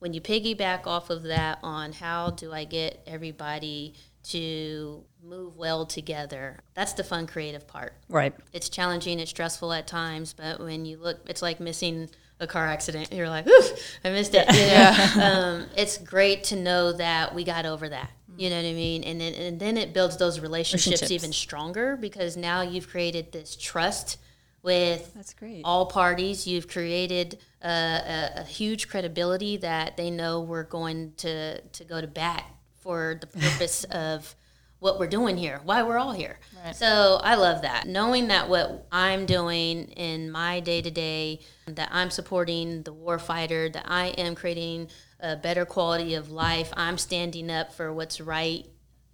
when 0.00 0.14
you 0.14 0.20
piggyback 0.20 0.86
off 0.86 1.10
of 1.10 1.22
that 1.24 1.58
on 1.62 1.92
how 1.92 2.30
do 2.30 2.52
I 2.52 2.64
get 2.64 3.02
everybody 3.06 3.94
to 4.22 5.04
move 5.22 5.56
well 5.56 5.86
together, 5.86 6.60
that's 6.74 6.94
the 6.94 7.04
fun 7.04 7.26
creative 7.26 7.66
part. 7.66 7.94
Right. 8.08 8.34
It's 8.52 8.68
challenging, 8.68 9.20
it's 9.20 9.30
stressful 9.30 9.72
at 9.72 9.86
times, 9.86 10.32
but 10.32 10.58
when 10.60 10.84
you 10.84 10.96
look, 10.96 11.20
it's 11.26 11.42
like 11.42 11.60
missing 11.60 12.10
a 12.40 12.46
car 12.46 12.66
accident. 12.66 13.12
You're 13.12 13.28
like, 13.28 13.46
oof, 13.46 13.98
I 14.04 14.10
missed 14.10 14.34
it. 14.34 14.46
Yeah. 14.48 15.10
um, 15.22 15.66
it's 15.76 15.98
great 15.98 16.44
to 16.44 16.56
know 16.56 16.92
that 16.92 17.34
we 17.34 17.44
got 17.44 17.66
over 17.66 17.88
that. 17.88 18.10
You 18.36 18.48
know 18.48 18.56
what 18.56 18.64
I 18.64 18.72
mean? 18.72 19.04
And 19.04 19.20
then, 19.20 19.34
and 19.34 19.60
then 19.60 19.76
it 19.76 19.92
builds 19.92 20.16
those 20.16 20.40
relationships, 20.40 20.86
relationships 20.86 21.10
even 21.10 21.32
stronger 21.32 21.96
because 21.96 22.38
now 22.38 22.62
you've 22.62 22.88
created 22.88 23.32
this 23.32 23.54
trust 23.54 24.16
with 24.62 25.12
That's 25.14 25.34
great. 25.34 25.62
all 25.64 25.86
parties. 25.86 26.46
You've 26.46 26.66
created 26.66 27.38
a, 27.62 27.68
a, 27.68 28.30
a, 28.40 28.44
huge 28.44 28.88
credibility 28.88 29.58
that 29.58 29.96
they 29.96 30.10
know 30.10 30.40
we're 30.40 30.64
going 30.64 31.12
to, 31.18 31.60
to 31.60 31.84
go 31.84 32.00
to 32.00 32.06
bat 32.06 32.44
for 32.78 33.18
the 33.20 33.26
purpose 33.38 33.84
of 33.84 34.34
what 34.80 34.98
we're 34.98 35.06
doing 35.06 35.36
here, 35.36 35.60
why 35.64 35.82
we're 35.82 35.98
all 35.98 36.12
here. 36.12 36.38
Right. 36.64 36.74
So 36.74 37.20
I 37.22 37.36
love 37.36 37.62
that. 37.62 37.86
Knowing 37.86 38.28
that 38.28 38.48
what 38.48 38.86
I'm 38.90 39.26
doing 39.26 39.84
in 39.90 40.30
my 40.30 40.60
day 40.60 40.82
to 40.82 40.90
day, 40.90 41.40
that 41.66 41.90
I'm 41.92 42.10
supporting 42.10 42.82
the 42.82 42.92
warfighter, 42.92 43.72
that 43.72 43.84
I 43.86 44.08
am 44.08 44.34
creating 44.34 44.88
a 45.20 45.36
better 45.36 45.66
quality 45.66 46.14
of 46.14 46.30
life, 46.30 46.72
I'm 46.76 46.96
standing 46.98 47.50
up 47.50 47.72
for 47.74 47.92
what's 47.92 48.20
right 48.20 48.66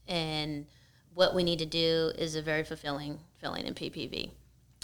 and 0.08 0.66
what 1.14 1.34
we 1.34 1.42
need 1.42 1.58
to 1.58 1.66
do 1.66 2.12
is 2.16 2.36
a 2.36 2.42
very 2.42 2.62
fulfilling 2.62 3.18
feeling 3.40 3.66
in 3.66 3.74
PPV. 3.74 4.30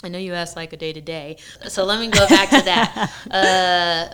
I 0.03 0.09
know 0.09 0.19
you 0.19 0.33
asked 0.33 0.57
like 0.57 0.73
a 0.73 0.77
day 0.77 0.91
to 0.91 0.99
day, 0.99 1.37
so 1.67 1.85
let 1.85 1.99
me 1.99 2.07
go 2.07 2.27
back 2.27 2.49
to 2.49 2.61
that. 2.61 3.11
Uh, 3.31 4.13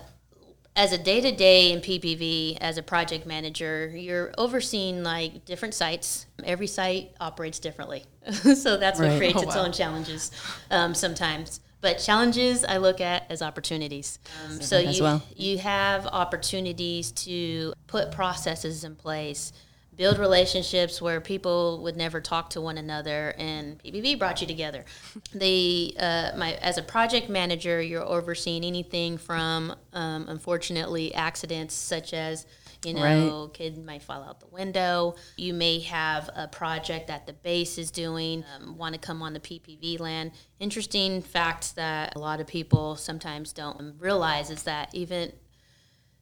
as 0.76 0.94
a 0.94 0.98
day 0.98 1.20
to 1.22 1.32
day 1.32 1.72
in 1.72 1.82
PPV, 1.82 2.58
as 2.62 2.78
a 2.78 2.84
project 2.84 3.26
manager, 3.26 3.88
you're 3.96 4.32
overseeing 4.38 5.04
like 5.04 5.46
different 5.46 5.74
sites. 5.74 6.26
Every 6.44 6.68
site 6.68 7.12
operates 7.20 7.60
differently, 7.60 8.06
so 8.32 8.78
that's 8.78 9.00
what 9.00 9.18
creates 9.18 9.40
oh, 9.40 9.44
its 9.44 9.56
wow. 9.56 9.66
own 9.66 9.72
challenges 9.72 10.32
um, 10.72 10.94
sometimes. 10.94 11.60
But 11.82 11.98
challenges 12.00 12.66
I 12.66 12.78
look 12.78 13.00
at 13.00 13.26
as 13.30 13.42
opportunities. 13.42 14.20
Um, 14.46 14.62
so 14.62 14.80
you 14.80 15.04
well. 15.04 15.24
you 15.36 15.58
have 15.60 16.06
opportunities 16.08 17.12
to 17.12 17.74
put 17.88 18.12
processes 18.12 18.84
in 18.84 18.96
place 18.96 19.54
build 20.00 20.18
relationships 20.18 21.02
where 21.02 21.20
people 21.20 21.84
would 21.84 21.98
never 21.98 22.22
talk 22.22 22.50
to 22.50 22.62
one 22.62 22.78
another 22.78 23.36
and 23.38 23.78
PPV 23.84 24.18
brought 24.18 24.40
you 24.40 24.48
together. 24.48 24.86
The 25.36 25.94
uh, 26.00 26.32
my 26.38 26.54
as 26.54 26.78
a 26.78 26.82
project 26.82 27.30
manager, 27.30 27.82
you're 27.82 28.06
overseeing 28.06 28.64
anything 28.64 29.18
from 29.18 29.76
um, 29.92 30.26
unfortunately 30.30 31.14
accidents 31.14 31.76
such 31.76 32.14
as 32.14 32.48
you 32.86 32.94
know 32.94 33.44
right. 33.44 33.54
kid 33.54 33.78
might 33.86 34.02
fall 34.02 34.24
out 34.24 34.40
the 34.40 34.48
window 34.48 35.14
you 35.36 35.54
may 35.54 35.80
have 35.80 36.30
a 36.34 36.48
project 36.48 37.08
that 37.08 37.26
the 37.26 37.34
base 37.34 37.78
is 37.78 37.92
doing 37.92 38.42
um, 38.56 38.78
want 38.78 38.96
to 38.96 39.00
come 39.00 39.22
on 39.22 39.34
the 39.34 39.40
ppv 39.42 40.00
land 40.00 40.32
interesting 40.60 41.22
fact 41.22 41.76
that 41.76 42.16
a 42.16 42.20
lot 42.20 42.40
of 42.40 42.48
people 42.48 42.96
sometimes 42.96 43.52
don't 43.52 43.96
realize 44.00 44.50
is 44.50 44.64
that 44.64 44.88
even 44.96 45.30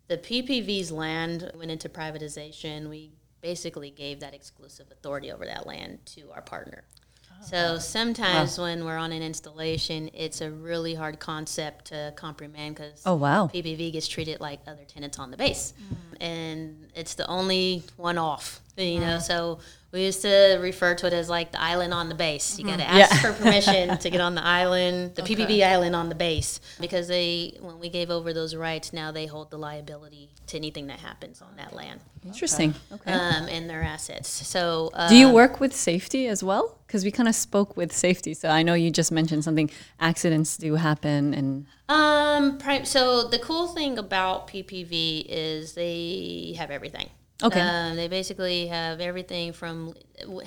the 0.07 0.17
ppv's 0.17 0.91
land 0.91 1.51
went 1.53 1.69
into 1.69 1.87
privatization 1.87 2.89
we 2.89 3.11
basically 3.41 3.91
gave 3.91 4.19
that 4.19 4.33
exclusive 4.33 4.87
authority 4.91 5.31
over 5.31 5.45
that 5.45 5.67
land 5.67 5.99
to 6.05 6.31
our 6.31 6.41
partner. 6.41 6.83
Oh. 7.29 7.45
So 7.45 7.77
sometimes 7.77 8.57
when 8.57 8.83
we're 8.83 8.97
on 8.97 9.11
an 9.11 9.21
installation, 9.21 10.09
it's 10.13 10.41
a 10.41 10.49
really 10.49 10.95
hard 10.95 11.19
concept 11.19 11.85
to 11.85 12.13
comprehend 12.15 12.75
because 12.75 13.01
Oh, 13.05 13.15
wow. 13.15 13.47
PPV 13.53 13.93
gets 13.93 14.07
treated 14.07 14.39
like 14.39 14.59
other 14.67 14.83
tenants 14.85 15.19
on 15.19 15.29
the 15.31 15.37
base, 15.37 15.73
mm. 15.79 16.17
and 16.19 16.89
it's 16.95 17.13
the 17.13 17.27
only 17.27 17.83
one 17.95 18.17
off. 18.17 18.61
You 18.75 18.99
know, 18.99 19.17
so 19.19 19.59
we 19.97 20.05
used 20.05 20.21
to 20.21 20.57
refer 20.61 20.93
to 20.95 21.07
it 21.07 21.13
as 21.13 21.27
like 21.29 21.51
the 21.51 21.61
island 21.61 21.93
on 21.93 22.07
the 22.07 22.15
base. 22.15 22.57
You 22.59 22.65
got 22.65 22.77
to 22.77 22.87
ask 22.89 23.11
Yeah. 23.11 23.21
for 23.21 23.33
permission 23.43 23.97
to 24.03 24.09
get 24.09 24.21
on 24.21 24.35
the 24.35 24.43
island, 24.43 25.15
the 25.15 25.23
PPV 25.23 25.65
island 25.65 25.95
on 25.95 26.09
the 26.09 26.15
base, 26.15 26.59
because 26.79 27.07
they 27.07 27.57
when 27.59 27.79
we 27.79 27.89
gave 27.89 28.09
over 28.11 28.31
those 28.33 28.53
rights, 28.55 28.93
now 28.93 29.11
they 29.11 29.25
hold 29.25 29.49
the 29.49 29.57
liability 29.57 30.29
to 30.47 30.57
anything 30.57 30.87
that 30.87 30.99
happens 30.99 31.41
on 31.41 31.55
that 31.57 31.73
land 31.73 31.99
Interesting. 32.25 32.73
Okay. 32.91 33.11
um, 33.11 33.47
and 33.49 33.69
their 33.69 33.81
assets. 33.83 34.29
So 34.47 34.91
uh, 34.93 35.09
Do 35.09 35.15
you 35.15 35.29
work 35.29 35.59
with 35.59 35.73
safety 35.75 36.27
as 36.27 36.43
well? 36.43 36.77
Because 36.85 37.03
we 37.03 37.11
kind 37.11 37.27
of 37.27 37.35
spoke 37.35 37.75
with 37.75 37.91
safety. 37.91 38.33
So 38.33 38.47
I 38.49 38.63
know 38.63 38.73
you 38.73 38.89
just 38.91 39.11
mentioned 39.11 39.43
something. 39.43 39.69
Accidents 39.99 40.55
do 40.57 40.75
happen, 40.75 41.33
and 41.33 41.65
Um, 41.89 42.57
pri- 42.59 42.83
so 42.83 43.27
the 43.27 43.39
cool 43.39 43.67
thing 43.67 43.97
about 43.97 44.47
PPV 44.47 45.25
is 45.27 45.73
they 45.73 46.55
have 46.57 46.69
everything. 46.71 47.09
Okay. 47.43 47.59
Um, 47.59 47.95
they 47.95 48.07
basically 48.07 48.67
have 48.67 48.99
everything 48.99 49.53
from, 49.53 49.93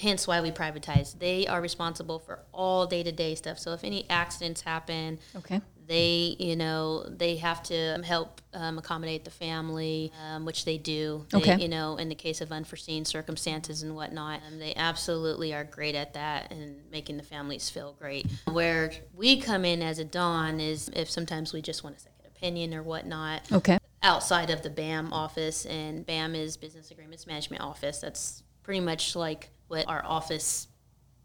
hence 0.00 0.26
why 0.26 0.40
we 0.40 0.50
privatize. 0.50 1.18
They 1.18 1.46
are 1.46 1.60
responsible 1.60 2.18
for 2.18 2.40
all 2.52 2.86
day 2.86 3.02
to 3.02 3.12
day 3.12 3.34
stuff. 3.36 3.58
So 3.58 3.72
if 3.72 3.84
any 3.84 4.08
accidents 4.10 4.60
happen, 4.60 5.20
okay, 5.36 5.60
they, 5.86 6.36
you 6.38 6.54
know, 6.54 7.04
they 7.08 7.34
have 7.36 7.64
to 7.64 8.00
help 8.04 8.40
um, 8.54 8.78
accommodate 8.78 9.24
the 9.24 9.30
family, 9.32 10.12
um, 10.24 10.44
which 10.44 10.64
they 10.64 10.78
do. 10.78 11.26
They, 11.30 11.38
Okay. 11.38 11.56
You 11.60 11.68
know, 11.68 11.96
in 11.96 12.08
the 12.08 12.14
case 12.14 12.40
of 12.40 12.52
unforeseen 12.52 13.04
circumstances 13.04 13.82
and 13.82 13.96
whatnot, 13.96 14.40
um, 14.46 14.60
they 14.60 14.72
absolutely 14.76 15.52
are 15.52 15.64
great 15.64 15.96
at 15.96 16.14
that 16.14 16.52
and 16.52 16.76
making 16.92 17.16
the 17.16 17.24
families 17.24 17.68
feel 17.70 17.96
great. 17.98 18.26
Where 18.52 18.92
we 19.16 19.40
come 19.40 19.64
in 19.64 19.82
as 19.82 19.98
a 19.98 20.04
Don 20.04 20.60
is 20.60 20.90
if 20.94 21.10
sometimes 21.10 21.52
we 21.52 21.60
just 21.60 21.82
want 21.82 21.96
a 21.96 22.00
second 22.00 22.26
opinion 22.36 22.72
or 22.72 22.82
whatnot 22.84 23.42
okay, 23.50 23.78
outside 24.02 24.50
of 24.50 24.62
the 24.62 24.70
BAM 24.70 25.12
office, 25.12 25.66
and 25.66 26.04
BAM 26.06 26.34
is 26.34 26.56
Business 26.56 26.90
Agreements 26.90 27.26
Management 27.26 27.62
Office. 27.62 27.98
That's 27.98 28.42
pretty 28.62 28.80
much 28.80 29.16
like 29.16 29.50
what 29.68 29.88
our 29.88 30.04
office 30.04 30.68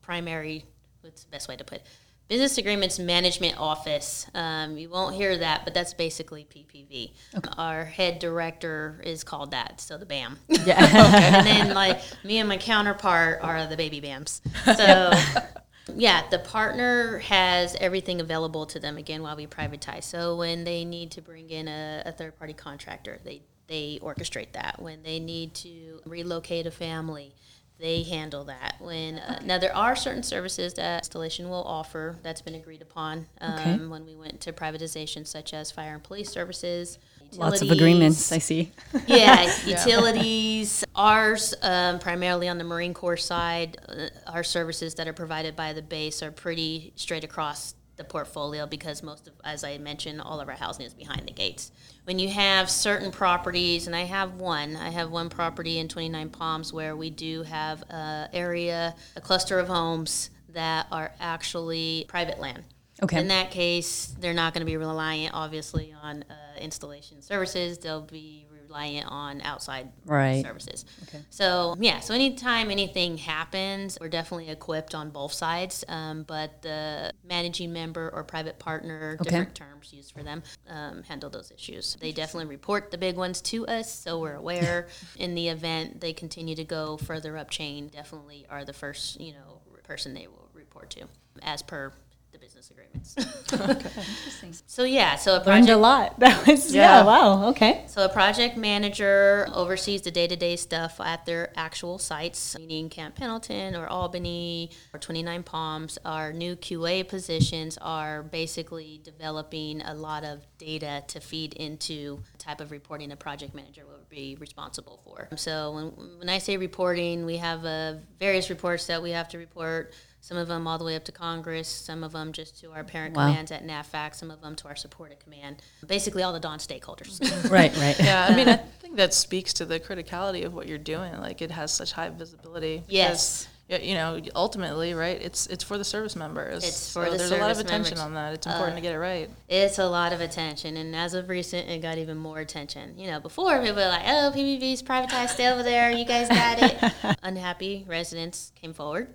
primary, 0.01 0.65
what's 1.01 1.23
the 1.23 1.31
best 1.31 1.47
way 1.47 1.55
to 1.55 1.63
put 1.63 1.79
it? 1.79 1.85
Business 2.27 2.57
Agreements 2.57 2.97
Management 2.97 3.59
Office. 3.59 4.25
Um, 4.33 4.77
you 4.77 4.89
won't 4.89 5.13
hear 5.15 5.37
that, 5.37 5.63
but 5.63 5.75
that's 5.75 5.93
basically 5.93 6.47
PPV. 6.51 7.13
Our 7.55 7.85
head 7.85 8.17
director 8.17 8.99
is 9.03 9.23
called 9.23 9.51
that, 9.51 9.79
so 9.79 9.97
the 9.99 10.07
BAM. 10.07 10.39
yeah, 10.47 11.35
and 11.37 11.45
then 11.45 11.75
like 11.75 12.01
me 12.23 12.39
and 12.39 12.49
my 12.49 12.57
counterpart 12.57 13.41
are 13.43 13.67
the 13.67 13.77
baby 13.77 14.01
BAMs. 14.01 14.41
So 14.75 15.11
yeah, 15.93 16.23
the 16.29 16.39
partner 16.39 17.19
has 17.19 17.75
everything 17.79 18.19
available 18.21 18.65
to 18.67 18.79
them 18.79 18.97
again 18.97 19.21
while 19.21 19.35
we 19.35 19.47
privatize. 19.47 20.03
So 20.03 20.35
when 20.35 20.63
they 20.63 20.83
need 20.85 21.11
to 21.11 21.21
bring 21.21 21.49
in 21.49 21.67
a, 21.67 22.03
a 22.05 22.11
third 22.11 22.37
party 22.37 22.53
contractor, 22.53 23.19
they 23.23 23.41
they 23.67 23.99
orchestrate 24.01 24.51
that. 24.53 24.81
When 24.81 25.01
they 25.03 25.19
need 25.19 25.53
to 25.55 25.99
relocate 26.05 26.67
a 26.67 26.71
family, 26.71 27.33
they 27.79 28.03
handle 28.03 28.43
that. 28.45 28.75
When 28.79 29.17
uh, 29.19 29.41
now 29.43 29.57
there 29.57 29.75
are 29.75 29.95
certain 29.95 30.23
services 30.23 30.73
that 30.75 30.99
installation 30.99 31.49
will 31.49 31.63
offer 31.63 32.17
that's 32.21 32.41
been 32.41 32.55
agreed 32.55 32.81
upon 32.81 33.27
um, 33.41 33.53
Okay. 33.55 33.77
when 33.87 34.05
we 34.05 34.15
went 34.15 34.39
to 34.41 34.53
privatization, 34.53 35.25
such 35.25 35.53
as 35.53 35.71
fire 35.71 35.93
and 35.95 36.03
police 36.03 36.29
services. 36.29 36.99
Lots 37.37 37.61
of 37.61 37.71
agreements. 37.71 38.31
I 38.31 38.37
see. 38.39 38.71
yeah, 39.07 39.51
utilities. 39.65 40.83
Ours, 40.95 41.53
um, 41.61 41.99
primarily 41.99 42.47
on 42.47 42.57
the 42.57 42.63
Marine 42.63 42.93
Corps 42.93 43.17
side, 43.17 43.77
uh, 43.87 44.07
our 44.27 44.43
services 44.43 44.95
that 44.95 45.07
are 45.07 45.13
provided 45.13 45.55
by 45.55 45.73
the 45.73 45.81
base 45.81 46.23
are 46.23 46.31
pretty 46.31 46.93
straight 46.95 47.23
across 47.23 47.75
the 47.97 48.03
portfolio 48.03 48.65
because 48.65 49.03
most 49.03 49.27
of, 49.27 49.33
as 49.43 49.63
I 49.63 49.77
mentioned, 49.77 50.21
all 50.21 50.39
of 50.39 50.49
our 50.49 50.55
housing 50.55 50.85
is 50.85 50.93
behind 50.93 51.27
the 51.27 51.31
gates. 51.31 51.71
When 52.03 52.19
you 52.19 52.29
have 52.29 52.69
certain 52.69 53.11
properties, 53.11 53.87
and 53.87 53.95
I 53.95 54.01
have 54.01 54.33
one, 54.35 54.75
I 54.75 54.89
have 54.89 55.11
one 55.11 55.29
property 55.29 55.79
in 55.79 55.87
29 55.87 56.29
Palms 56.29 56.73
where 56.73 56.95
we 56.95 57.09
do 57.09 57.43
have 57.43 57.81
a 57.83 58.29
area, 58.33 58.95
a 59.15 59.21
cluster 59.21 59.59
of 59.59 59.67
homes 59.67 60.29
that 60.49 60.87
are 60.91 61.11
actually 61.19 62.05
private 62.07 62.39
land. 62.39 62.63
Okay. 63.03 63.19
In 63.19 63.27
that 63.27 63.51
case, 63.51 64.15
they're 64.19 64.33
not 64.33 64.53
going 64.53 64.61
to 64.61 64.65
be 64.65 64.77
reliant, 64.77 65.33
obviously, 65.33 65.93
on 66.01 66.23
uh, 66.29 66.59
installation 66.59 67.21
services. 67.21 67.77
They'll 67.77 68.01
be 68.01 68.45
reliant 68.75 69.07
on 69.09 69.41
outside 69.41 69.89
Right. 70.05 70.41
services. 70.43 70.85
So 71.29 71.75
yeah, 71.79 71.99
so 71.99 72.13
anytime 72.13 72.71
anything 72.71 73.17
happens, 73.17 73.97
we're 73.99 74.09
definitely 74.09 74.49
equipped 74.49 74.95
on 74.95 75.09
both 75.09 75.33
sides. 75.33 75.83
Um, 75.87 76.23
but 76.23 76.61
the 76.61 77.11
managing 77.23 77.73
member 77.73 78.09
or 78.13 78.23
private 78.23 78.59
partner, 78.59 79.17
different 79.21 79.55
terms 79.55 79.93
used 79.93 80.13
for 80.13 80.23
them, 80.23 80.43
um, 80.69 81.03
handle 81.03 81.29
those 81.29 81.51
issues. 81.51 81.97
They 81.99 82.11
definitely 82.11 82.47
report 82.47 82.91
the 82.91 82.97
big 82.97 83.17
ones 83.17 83.41
to 83.41 83.67
us, 83.67 83.93
so 83.93 84.19
we're 84.19 84.35
aware. 84.35 84.87
In 85.17 85.35
the 85.35 85.49
event 85.49 86.01
they 86.01 86.13
continue 86.13 86.55
to 86.55 86.63
go 86.63 86.97
further 86.97 87.37
up 87.37 87.49
chain, 87.49 87.87
definitely 87.87 88.45
are 88.49 88.65
the 88.65 88.73
first 88.73 89.19
you 89.19 89.33
know 89.33 89.61
person 89.83 90.13
they 90.15 90.25
will 90.27 90.49
report 90.53 90.89
to, 90.89 91.05
as 91.43 91.61
per 91.61 91.93
the 92.35 92.45
business 92.45 92.71
agreements. 92.71 93.15
So 94.67 94.83
yeah, 94.83 95.15
so 95.15 95.31
a 95.31 95.33
Learned 95.33 95.45
project 95.45 95.69
a 95.69 95.77
lot. 95.77 96.19
That 96.25 96.47
was 96.47 96.73
yeah. 96.73 96.99
Yeah. 96.99 97.05
Wow. 97.05 97.49
Okay. 97.49 97.83
so 97.87 98.05
a 98.05 98.09
project 98.09 98.57
manager 98.57 99.47
oversees 99.53 100.01
the 100.01 100.11
day-to-day 100.11 100.55
stuff 100.55 100.99
at 100.99 101.25
their 101.25 101.51
actual 101.55 101.97
sites, 101.97 102.57
meaning 102.57 102.89
Camp 102.89 103.15
Pendleton 103.15 103.75
or 103.75 103.87
Albany 103.87 104.71
or 104.93 104.99
29 104.99 105.43
Palms. 105.43 105.97
Our 106.05 106.33
new 106.33 106.55
QA 106.55 107.07
positions 107.07 107.77
are 107.81 108.23
basically 108.23 109.01
developing 109.03 109.81
a 109.81 109.93
lot 109.93 110.23
of 110.23 110.45
data 110.57 111.03
to 111.07 111.19
feed 111.19 111.53
into 111.53 112.19
the 112.33 112.37
type 112.37 112.61
of 112.61 112.71
reporting 112.71 113.11
a 113.11 113.15
project 113.15 113.55
manager 113.55 113.83
will 113.85 114.05
be 114.09 114.37
responsible 114.39 114.99
for. 115.03 115.29
So 115.35 115.71
when, 115.71 116.19
when 116.19 116.29
I 116.29 116.37
say 116.39 116.57
reporting, 116.57 117.25
we 117.25 117.37
have 117.37 117.65
uh, 117.65 117.95
various 118.19 118.49
reports 118.49 118.87
that 118.87 119.01
we 119.01 119.11
have 119.11 119.29
to 119.29 119.37
report. 119.37 119.93
Some 120.25 120.37
of 120.37 120.47
them 120.47 120.65
all 120.65 120.79
the 120.79 120.83
way 120.83 120.95
up 120.95 121.03
to 121.03 121.11
Congress, 121.11 121.67
some 121.67 122.03
of 122.03 122.11
them 122.13 122.31
just 122.31 122.59
to 122.61 122.71
our 122.71 122.83
parent 122.83 123.15
Wow. 123.15 123.27
commands 123.27 123.51
at 123.51 123.63
NAVFAC, 123.63 124.15
some 124.15 124.31
of 124.31 124.41
them 124.41 124.55
to 124.55 124.67
our 124.67 124.75
supported 124.75 125.19
command. 125.19 125.57
Basically, 125.85 126.23
all 126.23 126.33
the 126.33 126.39
Don 126.39 126.57
stakeholders. 126.57 127.19
Right. 127.51 127.71
Right. 127.77 127.95
Yeah, 127.99 128.25
I 128.27 128.35
mean, 128.35 128.49
I 128.49 128.55
think 128.81 128.95
that 128.95 129.13
speaks 129.13 129.53
to 129.53 129.65
the 129.65 129.79
criticality 129.79 130.43
of 130.43 130.55
what 130.55 130.67
you're 130.67 130.79
doing. 130.79 131.15
Like, 131.21 131.43
it 131.43 131.51
has 131.51 131.71
such 131.71 131.91
high 131.91 132.09
visibility. 132.09 132.81
Yes. 132.87 133.47
You 133.69 133.93
know, 133.93 134.19
ultimately, 134.35 134.95
right? 134.95 135.21
It's 135.21 135.45
it's 135.45 135.63
for 135.63 135.77
the 135.77 135.83
service 135.83 136.15
members. 136.15 136.63
It's 136.63 136.91
for 136.91 137.05
so 137.05 137.11
the 137.11 137.17
there's 137.17 137.31
a 137.31 137.37
lot 137.37 137.51
of 137.51 137.59
attention 137.59 137.97
members. 137.97 138.01
Uh, 138.01 138.05
on 138.05 138.13
that. 138.15 138.33
It's 138.33 138.47
important 138.47 138.77
to 138.77 138.81
get 138.81 138.93
it 138.95 138.99
right. 138.99 139.29
It's 139.47 139.77
a 139.77 139.85
lot 139.87 140.11
of 140.11 140.21
attention, 140.21 140.75
and 140.77 140.95
as 140.95 141.13
of 141.13 141.29
recent, 141.29 141.69
it 141.69 141.81
got 141.83 141.97
even 141.99 142.17
more 142.17 142.39
attention. 142.39 142.97
You 142.97 143.11
know, 143.11 143.19
before 143.19 143.59
people 143.59 143.75
were 143.75 143.87
like, 143.87 144.03
"Oh, 144.05 144.31
PPV's 144.35 144.81
privatized, 144.83 145.29
stay 145.29 145.47
over 145.51 145.61
there. 145.63 145.89
You 145.91 146.05
guys 146.05 146.29
got 146.29 146.57
it." 146.61 147.17
Unhappy 147.23 147.85
residents 147.87 148.51
came 148.55 148.73
forward, 148.73 149.07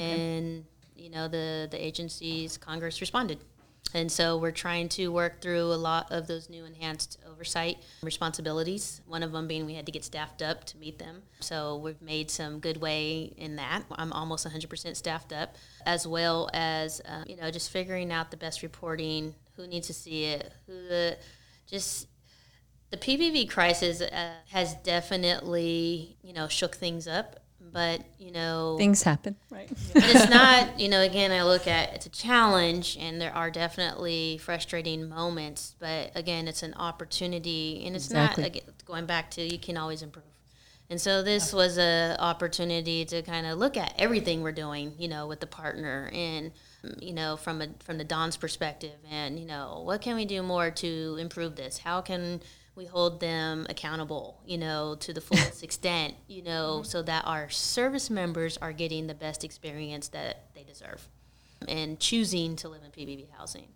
and 0.00 0.64
you 0.96 1.10
know 1.10 1.28
the 1.28 1.68
the 1.70 1.84
agencies, 1.84 2.56
Congress 2.56 3.00
responded, 3.00 3.38
and 3.94 4.10
so 4.10 4.38
we're 4.38 4.52
trying 4.52 4.88
to 4.90 5.08
work 5.08 5.40
through 5.40 5.72
a 5.72 5.76
lot 5.76 6.10
of 6.10 6.26
those 6.26 6.48
new 6.48 6.64
enhanced 6.64 7.18
oversight 7.28 7.78
responsibilities. 8.02 9.02
One 9.06 9.22
of 9.22 9.32
them 9.32 9.46
being 9.46 9.66
we 9.66 9.74
had 9.74 9.86
to 9.86 9.92
get 9.92 10.04
staffed 10.04 10.40
up 10.40 10.64
to 10.64 10.78
meet 10.78 10.98
them. 10.98 11.22
So 11.40 11.76
we've 11.76 12.00
made 12.00 12.30
some 12.30 12.58
good 12.58 12.78
way 12.78 13.34
in 13.36 13.56
that. 13.56 13.82
I'm 13.92 14.12
almost 14.12 14.46
100% 14.46 14.96
staffed 14.96 15.32
up, 15.32 15.56
as 15.84 16.06
well 16.06 16.48
as 16.54 17.02
um, 17.04 17.24
you 17.26 17.36
know 17.36 17.50
just 17.50 17.70
figuring 17.70 18.10
out 18.12 18.30
the 18.30 18.36
best 18.36 18.62
reporting, 18.62 19.34
who 19.56 19.66
needs 19.66 19.88
to 19.88 19.94
see 19.94 20.24
it, 20.24 20.52
who 20.66 20.72
the 20.72 21.18
just 21.66 22.08
the 22.90 22.96
PPV 22.96 23.50
crisis 23.50 24.00
uh, 24.00 24.32
has 24.48 24.74
definitely 24.76 26.16
you 26.22 26.32
know 26.32 26.48
shook 26.48 26.76
things 26.76 27.06
up, 27.06 27.40
but 27.72 28.02
you 28.18 28.30
know 28.30 28.76
Things 28.78 29.02
happen. 29.02 29.36
Right. 29.50 29.68
but 29.92 30.04
it's 30.04 30.28
not, 30.30 30.78
you 30.78 30.88
know, 30.88 31.00
again, 31.00 31.32
I 31.32 31.42
look 31.42 31.66
at 31.66 31.94
it's 31.94 32.06
a 32.06 32.10
challenge 32.10 32.96
and 33.00 33.20
there 33.20 33.34
are 33.34 33.50
definitely 33.50 34.38
frustrating 34.38 35.08
moments, 35.08 35.74
but 35.78 36.12
again, 36.14 36.48
it's 36.48 36.62
an 36.62 36.74
opportunity 36.74 37.82
and 37.86 37.96
it's 37.96 38.06
Exactly. 38.06 38.42
not 38.42 38.48
again, 38.50 38.62
going 38.84 39.06
back 39.06 39.30
to 39.32 39.42
you 39.42 39.58
can 39.58 39.76
always 39.76 40.02
improve. 40.02 40.24
And 40.90 41.00
so 41.00 41.22
this 41.22 41.54
was 41.54 41.78
a 41.78 42.16
opportunity 42.18 43.06
to 43.06 43.22
kind 43.22 43.46
of 43.46 43.58
look 43.58 43.78
at 43.78 43.94
everything 43.98 44.42
we're 44.42 44.52
doing, 44.52 44.92
you 44.98 45.08
know, 45.08 45.26
with 45.26 45.40
the 45.40 45.46
partner 45.46 46.10
and 46.12 46.52
you 46.98 47.14
know, 47.14 47.36
from 47.36 47.62
a 47.62 47.68
from 47.84 47.96
the 47.96 48.04
Don's 48.04 48.36
perspective 48.36 48.96
and, 49.10 49.38
you 49.38 49.46
know, 49.46 49.82
what 49.84 50.02
can 50.02 50.16
we 50.16 50.24
do 50.24 50.42
more 50.42 50.70
to 50.70 51.16
improve 51.20 51.54
this? 51.56 51.78
How 51.78 52.00
can 52.00 52.42
we 52.74 52.86
hold 52.86 53.20
them 53.20 53.66
accountable, 53.68 54.40
you 54.46 54.58
know, 54.58 54.96
to 55.00 55.12
the 55.12 55.20
fullest 55.20 55.62
extent, 55.62 56.14
you 56.26 56.42
know, 56.42 56.78
mm-hmm. 56.78 56.84
so 56.84 57.02
that 57.02 57.26
our 57.26 57.50
service 57.50 58.10
members 58.10 58.56
are 58.58 58.72
getting 58.72 59.06
the 59.06 59.14
best 59.14 59.44
experience 59.44 60.08
that 60.08 60.46
they 60.54 60.62
deserve 60.62 61.06
and 61.68 62.00
choosing 62.00 62.56
to 62.56 62.68
live 62.68 62.80
in 62.84 62.90
PPV 62.90 63.26
housing. 63.36 63.68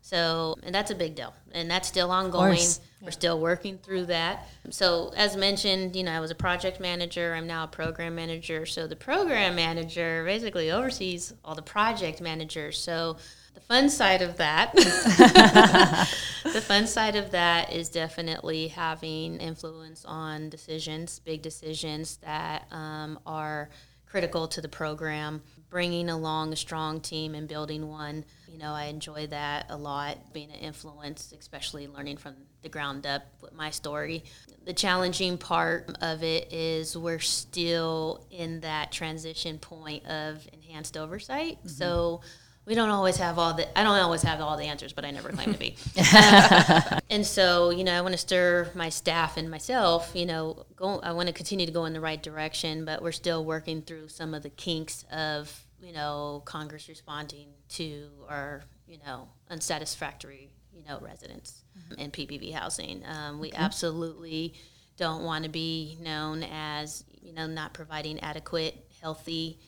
So, 0.00 0.56
and 0.62 0.74
that's 0.74 0.90
a 0.90 0.94
big 0.94 1.16
deal, 1.16 1.34
and 1.52 1.70
that's 1.70 1.86
still 1.86 2.10
ongoing. 2.10 2.54
course. 2.54 2.80
We're 3.02 3.10
still 3.10 3.38
working 3.38 3.78
through 3.78 4.06
that. 4.06 4.48
So, 4.70 5.12
as 5.16 5.36
mentioned, 5.36 5.94
you 5.94 6.02
know, 6.02 6.12
I 6.12 6.20
was 6.20 6.30
a 6.30 6.34
project 6.34 6.80
manager. 6.80 7.34
I'm 7.34 7.46
now 7.46 7.64
a 7.64 7.68
program 7.68 8.14
manager. 8.14 8.64
So, 8.64 8.86
the 8.86 8.96
program 8.96 9.54
manager 9.54 10.24
basically 10.24 10.70
oversees 10.70 11.34
all 11.44 11.54
the 11.54 11.62
project 11.62 12.22
managers. 12.22 12.80
So, 12.80 13.18
the 13.54 13.60
fun 13.60 13.88
side 13.88 14.22
of 14.22 14.36
that, 14.36 14.74
the 16.44 16.60
fun 16.60 16.86
side 16.86 17.16
of 17.16 17.30
that 17.32 17.72
is 17.72 17.88
definitely 17.88 18.68
having 18.68 19.38
influence 19.38 20.04
on 20.04 20.48
decisions, 20.48 21.18
big 21.20 21.42
decisions 21.42 22.16
that 22.18 22.66
um, 22.70 23.18
are 23.26 23.68
critical 24.06 24.48
to 24.48 24.60
the 24.60 24.68
program. 24.68 25.42
Bringing 25.70 26.08
along 26.08 26.54
a 26.54 26.56
strong 26.56 26.98
team 26.98 27.34
and 27.34 27.46
building 27.46 27.88
one, 27.88 28.24
you 28.50 28.56
know, 28.56 28.72
I 28.72 28.84
enjoy 28.84 29.26
that 29.26 29.66
a 29.68 29.76
lot. 29.76 30.32
Being 30.32 30.50
an 30.50 30.60
influence, 30.60 31.34
especially 31.38 31.86
learning 31.86 32.16
from 32.16 32.34
the 32.62 32.70
ground 32.70 33.06
up 33.06 33.26
with 33.42 33.52
my 33.52 33.70
story. 33.70 34.24
The 34.64 34.72
challenging 34.72 35.36
part 35.36 35.94
of 36.00 36.22
it 36.22 36.52
is 36.52 36.96
we're 36.96 37.18
still 37.18 38.24
in 38.30 38.60
that 38.60 38.92
transition 38.92 39.58
point 39.58 40.06
of 40.06 40.46
enhanced 40.54 40.96
oversight. 40.96 41.58
So 41.66 42.22
we 42.68 42.74
don't 42.74 42.90
always 42.90 43.16
have 43.16 43.38
all 43.38 43.54
the 43.54 43.78
I 43.78 43.82
don't 43.82 43.98
always 43.98 44.20
have 44.22 44.42
all 44.42 44.58
the 44.58 44.64
answers, 44.64 44.92
but 44.92 45.06
I 45.06 45.10
never 45.10 45.30
claim 45.30 45.54
to 45.54 45.58
be. 45.58 45.74
and 47.10 47.26
so, 47.26 47.70
you 47.70 47.82
know, 47.82 47.96
I 47.96 48.02
want 48.02 48.12
to 48.12 48.18
stir 48.18 48.70
my 48.74 48.90
staff 48.90 49.38
and 49.38 49.50
myself, 49.50 50.12
you 50.14 50.26
know, 50.26 50.66
go 50.76 51.00
I 51.00 51.12
want 51.12 51.28
to 51.28 51.32
continue 51.32 51.64
to 51.64 51.72
go 51.72 51.86
in 51.86 51.94
the 51.94 52.00
right 52.00 52.22
direction, 52.22 52.84
but 52.84 53.02
we're 53.02 53.12
still 53.12 53.42
working 53.42 53.80
through 53.80 54.08
some 54.08 54.34
of 54.34 54.42
the 54.42 54.50
kinks 54.50 55.06
of, 55.10 55.66
you 55.80 55.94
know, 55.94 56.42
Congress 56.44 56.90
responding 56.90 57.48
to 57.70 58.10
our, 58.28 58.64
you 58.86 58.98
know, 59.06 59.28
unsatisfactory, 59.48 60.52
you 60.70 60.84
know, 60.86 60.98
residents 61.00 61.64
in 61.96 62.10
PPV 62.10 62.52
housing. 62.52 63.02
Um, 63.06 63.40
we 63.40 63.50
absolutely 63.52 64.52
don't 64.98 65.22
want 65.22 65.44
to 65.44 65.50
be 65.50 65.96
known 66.02 66.42
as, 66.42 67.02
you 67.22 67.32
know, 67.32 67.46
not 67.46 67.72
providing 67.72 68.20
adequate, 68.20 68.76
healthy, 69.00 69.58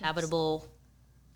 habitable 0.00 0.66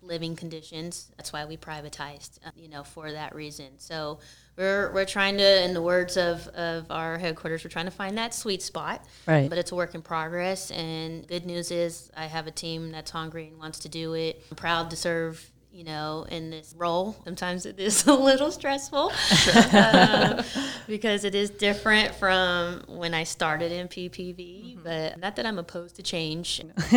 living 0.05 0.35
conditions. 0.35 1.11
That's 1.17 1.31
why 1.33 1.45
we 1.45 1.57
privatized, 1.57 2.39
uh, 2.45 2.51
you 2.55 2.69
know, 2.69 2.83
for 2.83 3.11
that 3.11 3.33
reason. 3.33 3.67
So 3.77 4.19
we're, 4.57 4.91
we're 4.93 5.05
trying 5.05 5.37
to, 5.37 5.63
in 5.63 5.73
the 5.73 5.81
words 5.81 6.17
of, 6.17 6.47
of 6.49 6.91
our 6.91 7.17
headquarters, 7.17 7.63
we're 7.63 7.69
trying 7.69 7.85
to 7.85 7.91
find 7.91 8.17
that 8.17 8.33
sweet 8.33 8.61
spot. 8.61 9.05
Right. 9.25 9.49
But 9.49 9.57
it's 9.57 9.71
a 9.71 9.75
work 9.75 9.95
in 9.95 10.01
progress. 10.01 10.71
And 10.71 11.27
good 11.27 11.45
news 11.45 11.71
is 11.71 12.11
I 12.15 12.25
have 12.25 12.47
a 12.47 12.51
team 12.51 12.91
that's 12.91 13.11
hungry 13.11 13.47
and 13.47 13.57
wants 13.57 13.79
to 13.79 13.89
do 13.89 14.13
it. 14.13 14.43
I'm 14.51 14.57
proud 14.57 14.89
to 14.91 14.95
serve. 14.95 15.49
You 15.73 15.83
know, 15.85 16.27
in 16.29 16.51
this 16.51 16.75
role, 16.77 17.15
sometimes 17.23 17.65
it 17.65 17.79
is 17.79 18.05
a 18.07 18.13
little 18.13 18.51
stressful 18.51 19.11
uh, 19.55 20.43
because 20.87 21.23
it 21.23 21.33
is 21.33 21.49
different 21.49 22.13
from 22.13 22.83
when 22.87 23.15
I 23.15 23.23
started 23.23 23.71
in 23.71 23.87
PPV. 23.87 24.83
But 24.83 25.17
not 25.17 25.35
that 25.35 25.47
I'm 25.47 25.57
opposed 25.57 25.95
to 25.95 26.03
change. 26.03 26.61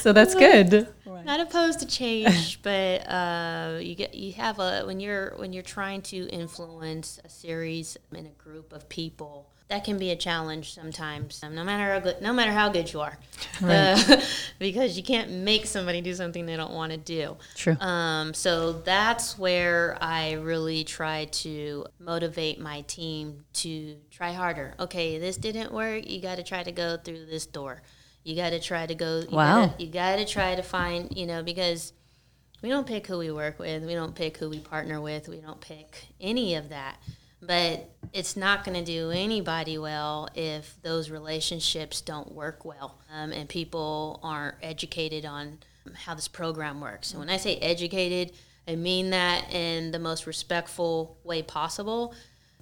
so 0.00 0.14
that's 0.14 0.34
good. 0.34 0.88
not 1.04 1.40
opposed 1.40 1.80
to 1.80 1.86
change, 1.86 2.62
but 2.62 3.06
uh, 3.06 3.78
you 3.82 3.94
get 3.94 4.14
you 4.14 4.32
have 4.32 4.58
a 4.58 4.86
when 4.86 4.98
you're 4.98 5.34
when 5.36 5.52
you're 5.52 5.62
trying 5.62 6.00
to 6.02 6.26
influence 6.30 7.20
a 7.22 7.28
series 7.28 7.98
in 8.12 8.24
a 8.24 8.42
group 8.42 8.72
of 8.72 8.88
people. 8.88 9.50
That 9.68 9.84
can 9.84 9.98
be 9.98 10.10
a 10.10 10.16
challenge 10.16 10.72
sometimes, 10.72 11.42
um, 11.42 11.54
no 11.54 11.62
matter 11.62 11.92
how 11.92 12.00
good, 12.00 12.22
no 12.22 12.32
matter 12.32 12.52
how 12.52 12.70
good 12.70 12.90
you 12.90 13.00
are, 13.00 13.18
uh, 13.62 14.20
because 14.58 14.96
you 14.96 15.02
can't 15.02 15.30
make 15.30 15.66
somebody 15.66 16.00
do 16.00 16.14
something 16.14 16.46
they 16.46 16.56
don't 16.56 16.72
want 16.72 16.92
to 16.92 16.96
do. 16.96 17.36
True. 17.54 17.76
Um, 17.78 18.32
so 18.32 18.72
that's 18.72 19.38
where 19.38 19.98
I 20.00 20.32
really 20.32 20.84
try 20.84 21.26
to 21.26 21.84
motivate 22.00 22.58
my 22.58 22.80
team 22.82 23.44
to 23.54 23.96
try 24.10 24.32
harder. 24.32 24.74
Okay, 24.80 25.18
this 25.18 25.36
didn't 25.36 25.70
work. 25.70 26.08
You 26.08 26.22
got 26.22 26.36
to 26.36 26.42
try 26.42 26.62
to 26.62 26.72
go 26.72 26.96
through 26.96 27.26
this 27.26 27.44
door. 27.44 27.82
You 28.24 28.36
got 28.36 28.50
to 28.50 28.60
try 28.60 28.86
to 28.86 28.94
go. 28.94 29.20
You 29.20 29.36
Wow. 29.36 29.66
Gotta, 29.66 29.84
you 29.84 29.90
got 29.90 30.16
to 30.16 30.24
try 30.24 30.54
to 30.54 30.62
find, 30.62 31.14
you 31.14 31.26
know, 31.26 31.42
because 31.42 31.92
we 32.62 32.70
don't 32.70 32.86
pick 32.86 33.06
who 33.06 33.18
we 33.18 33.30
work 33.30 33.58
with. 33.58 33.84
We 33.84 33.94
don't 33.94 34.14
pick 34.14 34.38
who 34.38 34.48
we 34.48 34.60
partner 34.60 35.00
with. 35.00 35.28
We 35.28 35.38
don't 35.38 35.60
pick 35.60 36.08
any 36.20 36.54
of 36.54 36.70
that. 36.70 36.96
But 37.40 37.88
it's 38.12 38.36
not 38.36 38.64
going 38.64 38.76
to 38.76 38.84
do 38.84 39.10
anybody 39.10 39.78
well 39.78 40.28
if 40.34 40.76
those 40.82 41.10
relationships 41.10 42.00
don't 42.00 42.32
work 42.32 42.64
well 42.64 42.98
um, 43.14 43.32
and 43.32 43.48
people 43.48 44.18
aren't 44.22 44.56
educated 44.62 45.24
on 45.24 45.58
how 45.94 46.14
this 46.14 46.28
program 46.28 46.80
works. 46.80 47.12
And 47.12 47.20
when 47.20 47.30
I 47.30 47.36
say 47.36 47.56
educated, 47.56 48.32
I 48.66 48.76
mean 48.76 49.10
that 49.10 49.52
in 49.52 49.92
the 49.92 49.98
most 49.98 50.26
respectful 50.26 51.16
way 51.24 51.42
possible 51.42 52.14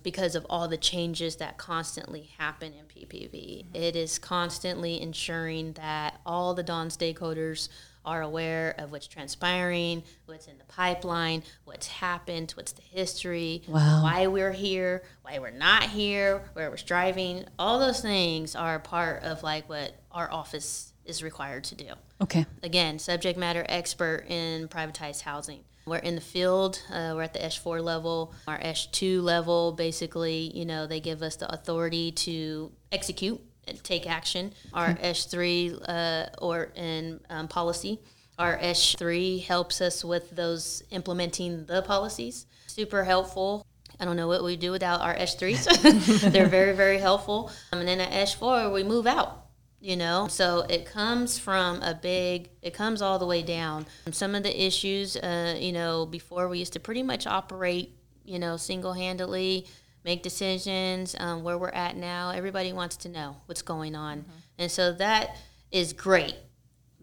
because 0.03 0.37
of 0.37 0.47
all 0.49 0.69
the 0.69 0.77
changes 0.77 1.37
that 1.37 1.57
constantly 1.57 2.31
happen 2.39 2.73
in 2.73 2.85
PPV. 2.85 3.65
It 3.75 3.97
is 3.97 4.21
constantly 4.21 5.03
ensuring 5.03 5.73
that 5.73 6.21
all 6.25 6.55
the 6.55 6.63
Don 6.63 6.91
stakeholders 6.91 7.69
are 8.07 8.23
aware 8.23 8.75
of 8.79 8.93
what's 8.93 9.09
transpiring, 9.09 10.03
what's 10.27 10.47
in 10.47 10.57
the 10.59 10.65
pipeline, 10.65 11.43
what's 11.65 11.89
happened, 11.89 12.53
what's 12.57 12.73
the 12.73 12.83
history, 12.83 13.63
Wow. 13.67 14.05
why 14.05 14.29
we're 14.29 14.53
here, 14.53 15.03
why 15.23 15.39
we're 15.41 15.51
not 15.51 15.83
here, 15.85 16.43
where 16.55 16.71
we're 16.71 16.77
striving. 16.77 17.45
All 17.59 17.81
those 17.81 18.01
things 18.01 18.55
are 18.55 18.79
part 18.79 19.25
of 19.25 19.43
like 19.43 19.69
what 19.69 19.93
our 20.13 20.31
office 20.33 20.93
is 21.05 21.23
required 21.23 21.65
to 21.65 21.75
do 21.75 21.93
Okay. 22.23 22.47
again, 22.63 22.99
subject 22.99 23.39
matter 23.39 23.67
expert 23.69 24.25
in 24.29 24.69
privatized 24.69 25.23
housing. 25.23 25.61
We're 25.85 25.99
in 25.99 26.17
the 26.17 26.21
field. 26.21 26.81
Uh, 26.91 27.13
we're 27.15 27.23
at 27.23 27.33
the 27.33 27.39
S4 27.45 27.81
level. 27.81 28.33
Our 28.49 28.59
S2 28.59 29.23
level, 29.23 29.71
basically, 29.71 30.51
you 30.53 30.65
know, 30.65 30.87
they 30.89 30.99
give 30.99 31.23
us 31.23 31.37
the 31.37 31.53
authority 31.53 32.11
to 32.13 32.73
execute 32.91 33.41
take 33.83 34.09
action. 34.09 34.53
Our 34.73 34.95
S3 34.95 35.83
uh, 35.89 36.27
or 36.39 36.73
in 36.75 37.21
um, 37.31 37.49
policy. 37.49 38.01
Our 38.39 38.59
S3 38.59 39.45
helps 39.45 39.81
us 39.81 40.05
with 40.05 40.31
those 40.31 40.83
implementing 40.91 41.65
the 41.67 41.83
policies. 41.83 42.47
Super 42.67 43.05
helpful. 43.05 43.67
I 43.99 44.05
don't 44.05 44.17
know 44.17 44.29
what 44.29 44.45
we 44.45 44.57
do 44.57 44.73
without 44.73 45.01
our 45.01 45.15
S3s. 45.15 46.31
They're 46.33 46.47
very, 46.47 46.75
very 46.75 46.99
helpful. 46.99 47.51
Um, 47.73 47.81
and 47.81 47.89
then 47.89 48.01
at 48.01 48.13
S4, 48.29 48.73
we 48.73 48.83
move 48.85 49.07
out 49.07 49.47
you 49.79 49.95
know 49.95 50.27
so 50.29 50.61
it 50.69 50.87
comes 50.87 51.39
from 51.39 51.83
a 51.83 51.93
big 51.95 52.49
it 52.63 52.73
comes 52.73 53.03
all 53.03 53.19
the 53.19 53.27
way 53.27 53.43
down 53.43 53.85
some 54.11 54.35
of 54.35 54.43
the 54.43 54.65
issues 54.65 55.17
uh, 55.17 55.55
you 55.59 55.71
know 55.71 56.07
before 56.07 56.49
we 56.49 56.59
used 56.59 56.73
to 56.73 56.81
pretty 56.81 57.03
much 57.03 57.27
operate 57.27 57.95
you 58.25 58.39
know 58.39 58.57
single-handedly 58.57 59.67
make 60.07 60.23
decisions 60.23 61.15
um, 61.19 61.43
where 61.43 61.59
we're 61.59 61.69
at 61.69 61.97
now 61.97 62.31
everybody 62.31 62.73
wants 62.73 62.97
to 62.97 63.09
know 63.11 63.37
what's 63.45 63.61
going 63.61 63.95
on 63.95 64.25
and 64.57 64.71
so 64.71 64.93
that 64.93 65.37
is 65.71 65.93
great 65.93 66.37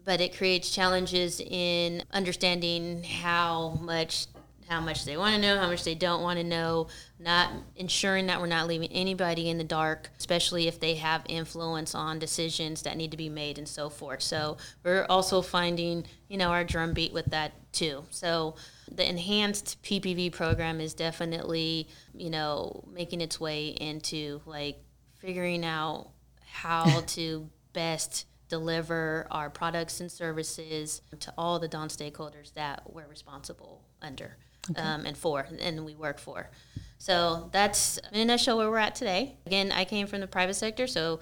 but 0.04 0.20
it 0.20 0.36
creates 0.36 0.70
challenges 0.70 1.40
in 1.40 2.02
understanding 2.12 3.04
how 3.04 3.78
much 3.80 4.26
how 4.68 4.80
much 4.80 5.04
they 5.04 5.16
want 5.16 5.34
to 5.34 5.40
know, 5.40 5.58
how 5.58 5.68
much 5.68 5.84
they 5.84 5.94
don't 5.94 6.22
want 6.22 6.38
to 6.38 6.44
know, 6.44 6.86
not 7.18 7.50
ensuring 7.76 8.26
that 8.26 8.40
we're 8.40 8.46
not 8.46 8.66
leaving 8.66 8.90
anybody 8.92 9.50
in 9.50 9.58
the 9.58 9.64
dark, 9.64 10.08
especially 10.18 10.66
if 10.66 10.80
they 10.80 10.94
have 10.94 11.22
influence 11.28 11.94
on 11.94 12.18
decisions 12.18 12.82
that 12.82 12.96
need 12.96 13.10
to 13.10 13.16
be 13.16 13.28
made 13.28 13.58
and 13.58 13.68
so 13.68 13.90
forth. 13.90 14.22
So 14.22 14.56
we're 14.82 15.06
also 15.08 15.42
finding, 15.42 16.04
you 16.28 16.38
know, 16.38 16.48
our 16.48 16.64
drumbeat 16.64 17.12
with 17.12 17.26
that 17.26 17.52
too. 17.72 18.04
So 18.10 18.54
the 18.94 19.08
enhanced 19.08 19.82
PPV 19.82 20.32
program 20.32 20.80
is 20.80 20.94
definitely, 20.94 21.88
you 22.12 22.30
know, 22.30 22.84
making 22.92 23.20
its 23.20 23.40
way 23.40 23.68
into 23.68 24.40
like 24.46 24.78
figuring 25.18 25.64
out 25.64 26.10
how 26.46 27.00
to 27.08 27.48
best 27.72 28.26
deliver 28.48 29.26
our 29.30 29.50
products 29.50 30.00
and 30.00 30.10
services 30.10 31.02
to 31.18 31.32
all 31.36 31.58
the 31.58 31.68
Don 31.68 31.88
stakeholders 31.88 32.52
that 32.54 32.82
we're 32.86 33.06
responsible 33.06 33.82
under 34.02 34.36
um, 34.76 35.06
and 35.06 35.16
for, 35.16 35.46
and 35.60 35.84
we 35.84 35.94
work 35.94 36.18
for. 36.18 36.50
So 36.98 37.50
that's 37.52 37.98
in 38.12 38.20
a 38.20 38.24
nutshell 38.24 38.58
where 38.58 38.70
we're 38.70 38.78
at 38.78 38.94
today. 38.94 39.36
Again, 39.46 39.72
I 39.72 39.84
came 39.84 40.06
from 40.06 40.20
the 40.20 40.26
private 40.26 40.54
sector, 40.54 40.86
so 40.86 41.20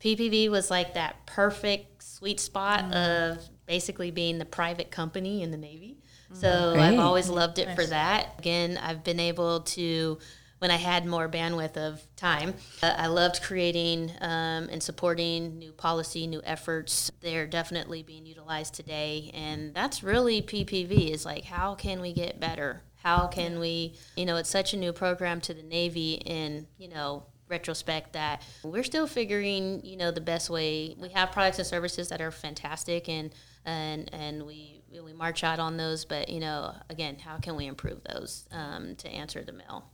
PPV 0.00 0.50
was 0.50 0.70
like 0.70 0.94
that 0.94 1.26
perfect 1.26 2.02
sweet 2.02 2.40
spot 2.40 2.92
of 2.92 3.48
basically 3.66 4.10
being 4.10 4.38
the 4.38 4.44
private 4.44 4.90
company 4.90 5.42
in 5.42 5.50
the 5.50 5.56
Navy. 5.56 6.01
So 6.34 6.74
I've 6.76 6.98
always 6.98 7.28
loved 7.28 7.58
it 7.58 7.74
for 7.74 7.86
that. 7.86 8.34
Again, 8.38 8.78
I've 8.78 9.04
been 9.04 9.20
able 9.20 9.60
to 9.60 10.18
when 10.62 10.70
I 10.70 10.76
had 10.76 11.04
more 11.06 11.28
bandwidth 11.28 11.76
of 11.76 12.00
time. 12.14 12.54
Uh, 12.84 12.94
I 12.96 13.08
loved 13.08 13.42
creating 13.42 14.12
um, 14.20 14.68
and 14.70 14.80
supporting 14.80 15.58
new 15.58 15.72
policy, 15.72 16.28
new 16.28 16.40
efforts. 16.44 17.10
They're 17.20 17.48
definitely 17.48 18.04
being 18.04 18.26
utilized 18.26 18.74
today, 18.74 19.32
and 19.34 19.74
that's 19.74 20.04
really 20.04 20.40
PPV. 20.40 21.10
Is 21.10 21.24
like, 21.24 21.42
how 21.42 21.74
can 21.74 22.00
we 22.00 22.12
get 22.12 22.38
better? 22.38 22.82
How 23.02 23.26
can 23.26 23.58
we, 23.58 23.96
you 24.16 24.24
know, 24.24 24.36
it's 24.36 24.50
such 24.50 24.72
a 24.72 24.76
new 24.76 24.92
program 24.92 25.40
to 25.40 25.54
the 25.54 25.64
Navy, 25.64 26.12
in 26.24 26.68
you 26.78 26.88
know, 26.88 27.24
retrospect 27.48 28.12
that 28.12 28.42
we're 28.62 28.84
still 28.84 29.08
figuring, 29.08 29.84
you 29.84 29.96
know, 29.96 30.12
the 30.12 30.20
best 30.20 30.48
way. 30.48 30.94
We 30.96 31.08
have 31.08 31.32
products 31.32 31.58
and 31.58 31.66
services 31.66 32.08
that 32.10 32.20
are 32.20 32.30
fantastic, 32.30 33.08
and 33.08 33.32
and 33.64 34.08
and 34.14 34.44
we 34.46 34.81
we 35.00 35.12
march 35.12 35.44
out 35.44 35.58
on 35.58 35.76
those. 35.76 36.04
But 36.04 36.28
you 36.28 36.40
know, 36.40 36.74
again, 36.90 37.18
how 37.18 37.38
can 37.38 37.56
we 37.56 37.66
improve 37.66 38.00
those 38.04 38.46
um, 38.52 38.96
to 38.96 39.08
answer 39.08 39.42
the 39.42 39.52
mail? 39.52 39.86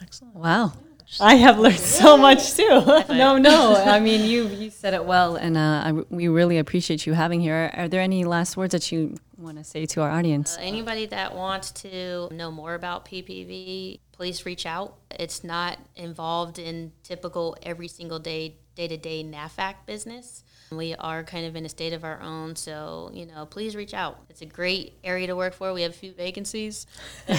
Excellent. 0.00 0.34
Wow. 0.34 0.72
I 1.20 1.36
have 1.36 1.58
learned 1.58 1.78
so 1.78 2.16
much 2.16 2.54
too. 2.54 2.68
no, 3.08 3.38
no. 3.38 3.74
I 3.76 4.00
mean, 4.00 4.28
you 4.28 4.48
you 4.48 4.70
said 4.70 4.92
it 4.92 5.04
well, 5.04 5.36
and 5.36 5.56
uh, 5.56 5.82
I, 5.84 5.92
we 6.10 6.28
really 6.28 6.58
appreciate 6.58 7.06
you 7.06 7.12
having 7.12 7.40
here. 7.40 7.70
Are 7.74 7.88
there 7.88 8.00
any 8.00 8.24
last 8.24 8.56
words 8.56 8.72
that 8.72 8.90
you 8.90 9.16
want 9.38 9.56
to 9.58 9.64
say 9.64 9.86
to 9.86 10.02
our 10.02 10.10
audience? 10.10 10.56
Uh, 10.56 10.62
anybody 10.62 11.06
that 11.06 11.34
wants 11.34 11.70
to 11.82 12.28
know 12.32 12.50
more 12.50 12.74
about 12.74 13.06
PPV, 13.06 14.00
please 14.10 14.44
reach 14.44 14.66
out. 14.66 14.96
It's 15.12 15.44
not 15.44 15.78
involved 15.94 16.58
in 16.58 16.92
typical 17.04 17.56
every 17.62 17.88
single 17.88 18.18
day 18.18 18.56
day 18.74 18.88
to 18.88 18.96
day 18.96 19.24
NAVFAC 19.24 19.74
business. 19.86 20.42
We 20.70 20.94
are 20.96 21.22
kind 21.22 21.46
of 21.46 21.54
in 21.54 21.64
a 21.64 21.68
state 21.68 21.92
of 21.92 22.02
our 22.02 22.20
own, 22.20 22.56
so 22.56 23.10
you 23.14 23.26
know, 23.26 23.46
please 23.46 23.76
reach 23.76 23.94
out. 23.94 24.18
It's 24.28 24.42
a 24.42 24.46
great 24.46 24.94
area 25.04 25.28
to 25.28 25.36
work 25.36 25.54
for. 25.54 25.72
We 25.72 25.82
have 25.82 25.92
a 25.92 25.94
few 25.94 26.12
vacancies. 26.12 26.86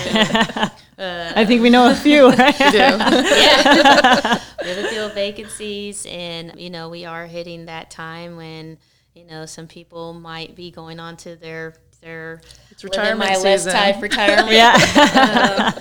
Uh, 0.99 1.31
I 1.35 1.45
think 1.45 1.61
we 1.61 1.69
know 1.69 1.91
a 1.91 1.93
few. 1.93 2.31
Right? 2.31 2.59
yeah, 2.59 2.97
we 4.63 4.67
have 4.67 4.77
a 4.85 4.87
few 4.87 5.07
vacancies, 5.09 6.07
and 6.09 6.59
you 6.59 6.71
know, 6.71 6.89
we 6.89 7.05
are 7.05 7.27
hitting 7.27 7.67
that 7.67 7.91
time 7.91 8.35
when 8.35 8.79
you 9.13 9.23
know 9.23 9.45
some 9.45 9.67
people 9.67 10.13
might 10.13 10.55
be 10.55 10.71
going 10.71 10.99
on 10.99 11.17
to 11.17 11.35
their 11.35 11.75
their 11.97 12.41
It's 12.71 12.83
retirement 12.83 13.19
my 13.19 13.35
list 13.37 13.65
season. 13.65 13.71
type 13.73 14.01
retirement. 14.01 14.51
yeah. 14.51 14.73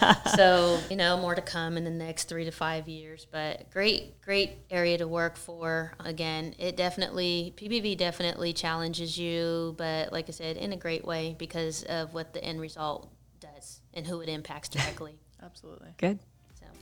Um, 0.00 0.16
so 0.36 0.78
you 0.90 0.96
know 0.96 1.16
more 1.18 1.34
to 1.34 1.42
come 1.42 1.76
in 1.76 1.84
the 1.84 1.90
next 1.90 2.24
three 2.24 2.44
to 2.44 2.50
five 2.50 2.88
years 2.88 3.26
but 3.30 3.70
great 3.70 4.20
great 4.22 4.52
area 4.70 4.98
to 4.98 5.06
work 5.08 5.36
for 5.36 5.92
again 6.00 6.54
it 6.58 6.76
definitely 6.76 7.54
PPV 7.56 7.96
definitely 7.96 8.52
challenges 8.52 9.16
you 9.18 9.74
but 9.78 10.12
like 10.12 10.26
i 10.28 10.32
said 10.32 10.56
in 10.56 10.72
a 10.72 10.76
great 10.76 11.04
way 11.04 11.34
because 11.38 11.82
of 11.84 12.12
what 12.14 12.32
the 12.34 12.42
end 12.44 12.60
result 12.60 13.10
does 13.40 13.80
and 13.94 14.06
who 14.06 14.20
it 14.20 14.28
impacts 14.28 14.68
directly 14.68 15.18
Absolutely. 15.42 15.90
Good. 15.98 16.18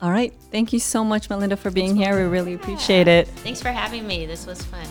All 0.01 0.11
right. 0.11 0.32
Thank 0.51 0.72
you 0.72 0.78
so 0.78 1.05
much, 1.05 1.28
Melinda, 1.28 1.57
for 1.57 1.70
being 1.70 1.97
here. 1.97 2.16
We 2.16 2.22
really 2.24 2.55
appreciate 2.55 3.09
it. 3.09 3.26
thanks 3.28 3.61
for 3.61 3.68
having 3.70 4.07
me 4.07 4.26
this 4.26 4.47
was 4.47 4.62
fun 4.62 4.87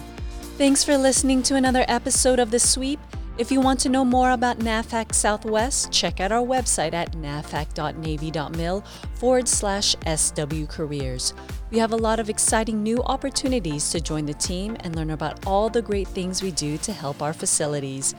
Thanks 0.58 0.84
for 0.84 0.98
listening 0.98 1.42
to 1.44 1.56
another 1.56 1.84
episode 1.88 2.40
of 2.40 2.52
The 2.52 2.60
Sweep. 2.60 3.00
If 3.36 3.52
you 3.52 3.62
want 3.62 3.80
to 3.80 3.90
know 3.90 4.06
more 4.06 4.30
about 4.32 4.60
NAVFAC 4.60 5.12
Southwest, 5.12 5.92
check 5.92 6.20
out 6.20 6.32
our 6.32 6.46
website 6.46 6.94
at 6.94 7.14
navfac.navy.mil 7.14 8.84
forward 9.16 9.48
slash 9.48 9.96
SW 10.06 10.66
Careers. 10.68 11.34
We 11.72 11.80
have 11.80 11.94
a 11.94 11.98
lot 11.98 12.20
of 12.20 12.30
exciting 12.30 12.84
new 12.84 13.02
opportunities 13.06 13.90
to 13.90 14.00
join 14.00 14.28
the 14.28 14.36
team 14.36 14.78
and 14.82 14.96
learn 14.96 15.10
about 15.10 15.48
all 15.48 15.68
the 15.68 15.82
great 15.82 16.08
things 16.10 16.44
we 16.44 16.52
do 16.52 16.78
to 16.78 16.94
help 16.94 17.24
our 17.24 17.34
facilities. 17.34 18.14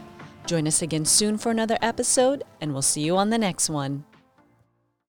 Join 0.47 0.67
us 0.67 0.81
again 0.81 1.05
soon 1.05 1.37
for 1.37 1.49
another 1.49 1.77
episode, 1.81 2.43
and 2.59 2.73
we'll 2.73 2.81
see 2.81 3.01
you 3.01 3.15
on 3.15 3.29
the 3.29 3.37
next 3.37 3.69
one. 3.69 4.03